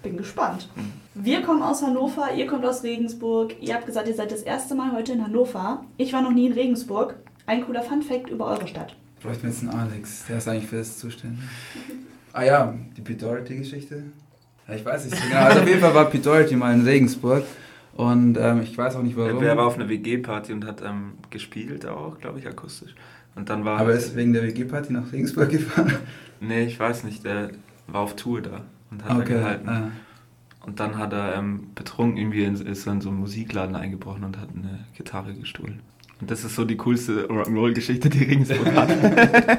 Bin 0.02 0.16
gespannt. 0.16 0.68
Wir 1.14 1.42
kommen 1.42 1.62
aus 1.62 1.82
Hannover, 1.82 2.32
ihr 2.34 2.46
kommt 2.46 2.64
aus 2.64 2.84
Regensburg. 2.84 3.56
Ihr 3.60 3.74
habt 3.74 3.86
gesagt, 3.86 4.06
ihr 4.06 4.14
seid 4.14 4.30
das 4.30 4.42
erste 4.42 4.74
Mal 4.74 4.92
heute 4.92 5.12
in 5.12 5.24
Hannover. 5.24 5.84
Ich 5.96 6.12
war 6.12 6.22
noch 6.22 6.30
nie 6.32 6.46
in 6.46 6.52
Regensburg. 6.52 7.16
Ein 7.46 7.64
cooler 7.64 7.82
Fun-Fact 7.82 8.30
über 8.30 8.46
eure 8.46 8.68
Stadt. 8.68 8.96
Bräuchten 9.24 9.44
wir 9.44 9.50
jetzt 9.50 9.62
einen 9.62 9.70
Alex, 9.70 10.26
der 10.26 10.36
ist 10.36 10.48
eigentlich 10.48 10.66
für 10.66 10.76
das 10.76 10.98
zuständig. 10.98 11.40
Ah 12.34 12.42
ja, 12.42 12.74
die 12.94 13.00
Pete 13.00 13.24
Doherty-Geschichte. 13.24 14.02
Ja, 14.68 14.74
ich 14.74 14.84
weiß 14.84 15.06
nicht 15.06 15.16
so 15.16 15.26
genau. 15.26 15.40
Also 15.40 15.60
auf 15.60 15.66
jeden 15.66 15.80
Fall 15.80 15.94
war 15.94 16.10
Pete 16.10 16.24
Doherty 16.24 16.56
mal 16.56 16.74
in 16.74 16.82
Regensburg. 16.82 17.42
Und 17.94 18.36
ähm, 18.36 18.60
ich 18.60 18.76
weiß 18.76 18.96
auch 18.96 19.02
nicht 19.02 19.16
warum. 19.16 19.42
Er 19.42 19.56
war 19.56 19.66
auf 19.66 19.76
einer 19.76 19.88
WG-Party 19.88 20.52
und 20.52 20.66
hat 20.66 20.82
ähm, 20.82 21.12
gespielt 21.30 21.86
auch, 21.86 22.18
glaube 22.18 22.38
ich, 22.38 22.46
akustisch. 22.46 22.94
Und 23.34 23.48
dann 23.48 23.64
war 23.64 23.80
Aber 23.80 23.94
ist 23.94 24.14
wegen 24.14 24.34
der 24.34 24.42
WG-Party 24.42 24.92
nach 24.92 25.10
Regensburg 25.10 25.48
gefahren? 25.48 25.94
Nee, 26.40 26.64
ich 26.64 26.78
weiß 26.78 27.04
nicht. 27.04 27.24
Der 27.24 27.50
war 27.86 28.02
auf 28.02 28.16
Tour 28.16 28.42
da 28.42 28.60
und 28.90 29.04
hat 29.04 29.12
okay. 29.12 29.32
da 29.32 29.38
gehalten. 29.38 29.68
Ah. 29.70 29.90
Und 30.66 30.80
dann 30.80 30.98
hat 30.98 31.14
er 31.14 31.36
ähm, 31.36 31.68
betrunken 31.74 32.18
irgendwie 32.18 32.44
in, 32.44 32.56
ist 32.56 32.86
in 32.86 33.00
so 33.00 33.08
einen 33.08 33.20
Musikladen 33.20 33.74
eingebrochen 33.74 34.24
und 34.24 34.38
hat 34.38 34.48
eine 34.54 34.80
Gitarre 34.94 35.32
gestohlen. 35.32 35.80
Und 36.20 36.30
das 36.30 36.44
ist 36.44 36.54
so 36.54 36.64
die 36.64 36.76
coolste 36.76 37.26
Rock'n'Roll-Geschichte, 37.26 38.08
die 38.08 38.24
Regensburg 38.24 38.72
hat. 38.74 38.88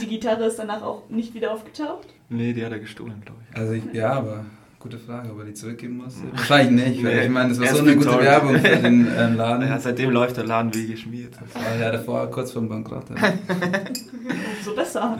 die 0.00 0.06
Gitarre 0.06 0.46
ist 0.46 0.58
danach 0.58 0.82
auch 0.82 1.08
nicht 1.08 1.34
wieder 1.34 1.52
aufgetaucht? 1.52 2.08
Nee, 2.28 2.52
die 2.52 2.64
hat 2.64 2.72
er 2.72 2.80
gestohlen, 2.80 3.22
glaube 3.24 3.40
ich. 3.48 3.56
Also 3.56 3.72
ich, 3.74 3.84
ja, 3.92 4.12
aber 4.12 4.44
gute 4.80 4.98
Frage, 4.98 5.30
ob 5.30 5.38
er 5.38 5.44
die 5.46 5.54
zurückgeben 5.54 5.96
muss. 5.98 6.16
Wahrscheinlich 6.32 6.88
nicht, 6.88 7.04
weil 7.04 7.16
nee, 7.16 7.24
ich 7.24 7.30
meine, 7.30 7.48
das 7.50 7.60
war 7.60 7.68
so 7.68 7.82
eine 7.82 7.96
gute 7.96 8.18
Werbung 8.18 8.58
für 8.58 8.76
den 8.76 9.08
ähm, 9.16 9.34
Laden. 9.36 9.66
Ja, 9.66 9.78
seitdem 9.78 10.10
läuft 10.10 10.36
der 10.36 10.44
Laden 10.44 10.74
wie 10.74 10.88
geschmiert. 10.88 11.38
War 11.54 11.76
ja 11.80 11.90
davor 11.90 12.30
kurz 12.30 12.52
vor 12.52 12.60
dem 12.60 12.68
Bankrott. 12.68 13.06
so 14.64 14.74
besser. 14.74 15.18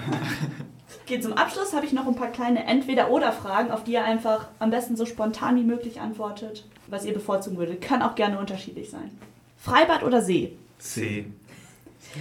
Okay, 1.05 1.21
zum 1.21 1.33
Abschluss 1.35 1.73
habe 1.75 1.87
ich 1.87 1.93
noch 1.93 2.07
ein 2.07 2.15
paar 2.15 2.31
kleine 2.31 2.67
Entweder-Oder-Fragen, 2.67 3.71
auf 3.71 3.85
die 3.85 3.93
ihr 3.93 4.05
einfach 4.05 4.49
am 4.59 4.71
besten 4.71 4.97
so 4.97 5.07
spontan 5.07 5.57
wie 5.57 5.65
möglich 5.65 6.01
antwortet, 6.01 6.67
was 6.89 7.07
ihr 7.07 7.15
bevorzugen 7.15 7.57
würdet. 7.59 7.81
Kann 7.81 8.03
auch 8.03 8.17
gerne 8.17 8.39
unterschiedlich 8.39 8.91
sein. 8.91 9.11
Freibad 9.57 10.03
oder 10.03 10.21
See? 10.21 10.59
See. 10.79 11.27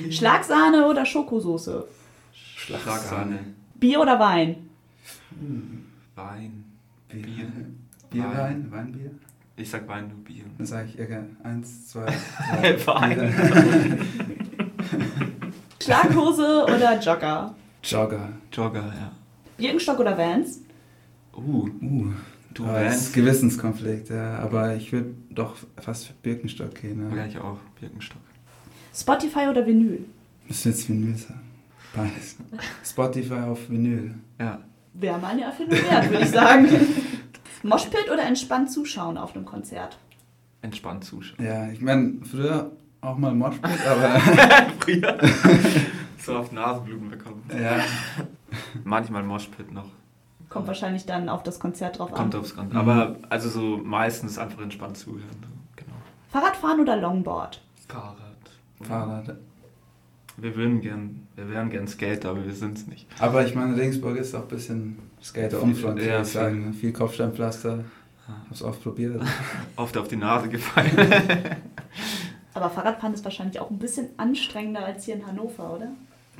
Schlagsahne 0.09 0.87
oder 0.87 1.05
Schokosoße? 1.05 1.87
Schlagsahne. 2.33 3.39
Bier 3.75 3.99
oder 3.99 4.19
Wein? 4.19 4.69
Hm, 5.37 5.85
Wein. 6.15 6.63
Bier. 7.09 7.21
Bier, 7.21 7.51
Bier 8.09 8.23
Wein. 8.23 8.37
Wein, 8.37 8.71
Weinbier? 8.71 9.11
Ich 9.55 9.69
sag 9.69 9.87
Wein, 9.87 10.09
du 10.09 10.15
Bier. 10.15 10.45
Dann 10.57 10.65
sage 10.65 10.89
ich, 10.89 10.99
okay, 10.99 11.19
eins, 11.43 11.89
zwei, 11.89 12.05
drei. 12.61 12.87
Wein. 12.87 13.99
Schlaghose 15.83 16.63
oder 16.65 16.99
Jogger? 16.99 17.53
Jogger. 17.83 18.29
Jogger, 18.51 18.85
ja. 18.85 19.11
Birkenstock 19.57 19.99
oder 19.99 20.17
Vans? 20.17 20.61
Uh. 21.35 21.67
Uh. 21.81 22.13
Du 22.53 22.63
aber 22.63 22.85
Vans? 22.85 22.95
Ist 22.95 23.13
Gewissenskonflikt, 23.13 24.09
ja. 24.09 24.39
Aber 24.39 24.75
ich 24.75 24.91
würde 24.91 25.13
doch 25.29 25.55
fast 25.77 26.07
für 26.07 26.13
Birkenstock 26.13 26.73
gehen. 26.75 27.15
Ja. 27.15 27.25
ich 27.25 27.37
auch, 27.37 27.57
Birkenstock. 27.79 28.21
Spotify 28.93 29.47
oder 29.49 29.65
Vinyl? 29.65 30.05
Müssen 30.47 30.71
jetzt 30.71 30.87
Vinyl 30.87 31.15
sein. 31.17 31.39
Beides. 31.95 32.35
Spotify 32.83 33.33
auf 33.35 33.69
Vinyl. 33.69 34.15
Ja. 34.39 34.59
Wäre 34.93 35.17
mal 35.19 35.29
eine 35.31 35.43
Erfindung 35.43 35.79
wert, 35.89 36.09
würde 36.09 36.23
ich 36.23 36.29
sagen. 36.29 36.67
Moshpit 37.63 38.11
oder 38.11 38.23
entspannt 38.23 38.71
zuschauen 38.71 39.17
auf 39.17 39.35
einem 39.35 39.45
Konzert? 39.45 39.97
Entspannt 40.61 41.03
zuschauen. 41.03 41.43
Ja, 41.43 41.69
ich 41.69 41.81
meine, 41.81 42.19
früher 42.23 42.71
auch 43.01 43.17
mal 43.17 43.33
Moshpit, 43.33 43.85
aber. 43.87 44.19
früher? 44.79 45.17
so 46.19 46.37
auf 46.37 46.51
Nasenbluten 46.51 47.09
bekommen. 47.09 47.43
Ja. 47.49 47.79
Manchmal 48.83 49.23
Moshpit 49.23 49.71
noch. 49.71 49.89
Kommt 50.49 50.67
wahrscheinlich 50.67 51.05
dann 51.05 51.29
auf 51.29 51.41
das 51.41 51.59
Konzert 51.59 51.97
drauf 51.97 52.09
Kommt 52.11 52.19
an. 52.19 52.31
Kommt 52.31 52.35
aufs 52.43 52.55
Konzert. 52.55 52.75
Aber 52.77 53.15
also 53.29 53.49
so 53.49 53.77
meistens 53.77 54.37
einfach 54.37 54.61
entspannt 54.61 54.97
zuhören. 54.97 55.23
Genau. 55.75 55.93
Fahrradfahren 56.29 56.79
oder 56.79 56.95
Longboard? 56.97 57.61
Fahrrad. 57.87 58.22
Fahrrad. 58.83 59.37
Wir 60.37 60.55
würden 60.55 60.81
gern, 60.81 61.27
wir 61.35 61.49
wären 61.49 61.69
gern 61.69 61.87
Skater, 61.87 62.31
aber 62.31 62.45
wir 62.45 62.53
sind 62.53 62.77
es 62.77 62.87
nicht. 62.87 63.07
Aber 63.19 63.45
ich 63.45 63.53
meine, 63.53 63.77
Regensburg 63.77 64.17
ist 64.17 64.33
auch 64.33 64.43
ein 64.43 64.47
bisschen 64.47 64.99
Skater-unfreundlich, 65.21 66.07
ja, 66.07 66.21
ich 66.21 66.27
sagen. 66.27 66.73
Viel 66.73 66.91
Kopfsteinpflaster. 66.91 67.83
Hab's 68.49 68.61
oft 68.61 68.81
probiert. 68.81 69.21
oft 69.75 69.95
auf 69.97 70.07
die 70.07 70.15
Nase 70.15 70.49
gefallen. 70.49 70.91
aber 72.53 72.69
Fahrradfahren 72.69 73.13
ist 73.13 73.23
wahrscheinlich 73.23 73.59
auch 73.59 73.69
ein 73.69 73.77
bisschen 73.77 74.09
anstrengender 74.17 74.85
als 74.85 75.05
hier 75.05 75.15
in 75.15 75.27
Hannover, 75.27 75.75
oder? 75.75 75.89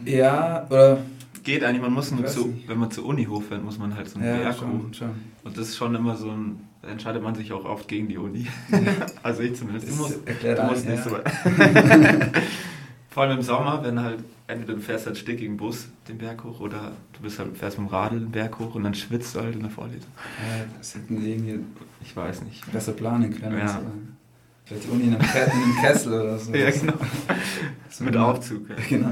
Ja, 0.06 0.66
oder. 0.70 1.00
Geht 1.44 1.64
eigentlich, 1.64 1.82
man 1.82 1.92
muss 1.92 2.10
nur 2.12 2.26
zu, 2.26 2.58
wenn 2.68 2.78
man 2.78 2.90
zur 2.90 3.06
Uni 3.06 3.26
hochfährt, 3.26 3.62
muss 3.64 3.78
man 3.78 3.94
halt 3.96 4.10
so 4.10 4.18
einen 4.18 4.28
ja, 4.30 4.38
Berg 4.38 4.56
schon, 4.56 4.80
hoch. 4.80 4.94
Schon. 4.94 5.12
Und 5.44 5.58
das 5.58 5.68
ist 5.68 5.76
schon 5.76 5.94
immer 5.94 6.16
so 6.16 6.30
ein, 6.32 6.62
entscheidet 6.88 7.24
man 7.24 7.36
sich 7.36 7.52
auch 7.54 7.66
oft 7.66 7.88
gegen 7.88 8.08
die 8.08 8.18
Uni. 8.18 8.48
also 9.24 9.42
ich 9.42 9.56
zumindest. 9.56 9.88
Das 9.88 9.96
du 9.96 10.02
musst, 10.02 10.20
du 10.44 10.64
musst 10.64 10.88
nicht 10.88 11.06
ja. 11.06 11.12
so 11.12 11.18
Vor 13.10 13.24
allem 13.24 13.38
im 13.38 13.44
Sommer, 13.44 13.84
wenn 13.84 14.02
halt, 14.02 14.24
entweder 14.48 14.74
du 14.74 14.82
fährst 14.82 15.06
halt 15.06 15.18
stickigen 15.18 15.56
Bus 15.56 15.88
den 16.08 16.18
Berg 16.18 16.44
hoch 16.44 16.60
oder 16.60 16.94
du 17.14 17.22
bist 17.22 17.38
halt, 17.38 17.56
fährst 17.56 17.78
mit 17.78 17.88
dem 17.88 17.94
Radl 17.94 18.20
den 18.20 18.32
Berg 18.32 18.58
hoch 18.58 18.74
und 18.74 18.84
dann 18.84 18.96
schwitzt 18.96 19.36
du 19.36 19.42
halt 19.42 19.54
in 19.56 19.62
der 19.62 19.70
Vorlesung. 19.70 20.10
Ja, 20.40 20.66
das 20.78 20.96
hätten 20.96 21.22
die 21.22 21.32
irgendwie. 21.32 21.60
Ich 22.02 22.16
weiß 22.16 22.42
nicht. 22.42 22.72
Besser 22.72 22.94
planen 22.94 23.40
können. 23.40 23.60
Ja. 23.60 23.82
Vielleicht 24.66 24.86
die 24.86 24.90
Uni 24.90 25.04
in 25.04 25.16
einem, 25.16 25.22
in 25.24 25.52
einem 25.52 25.76
Kessel 25.82 26.14
oder 26.14 26.40
so. 26.40 26.54
Ja, 26.56 26.72
genau. 26.72 26.94
Mit 28.00 28.18
Aufzug. 28.18 28.70
Ja. 28.70 28.76
Genau. 28.90 29.10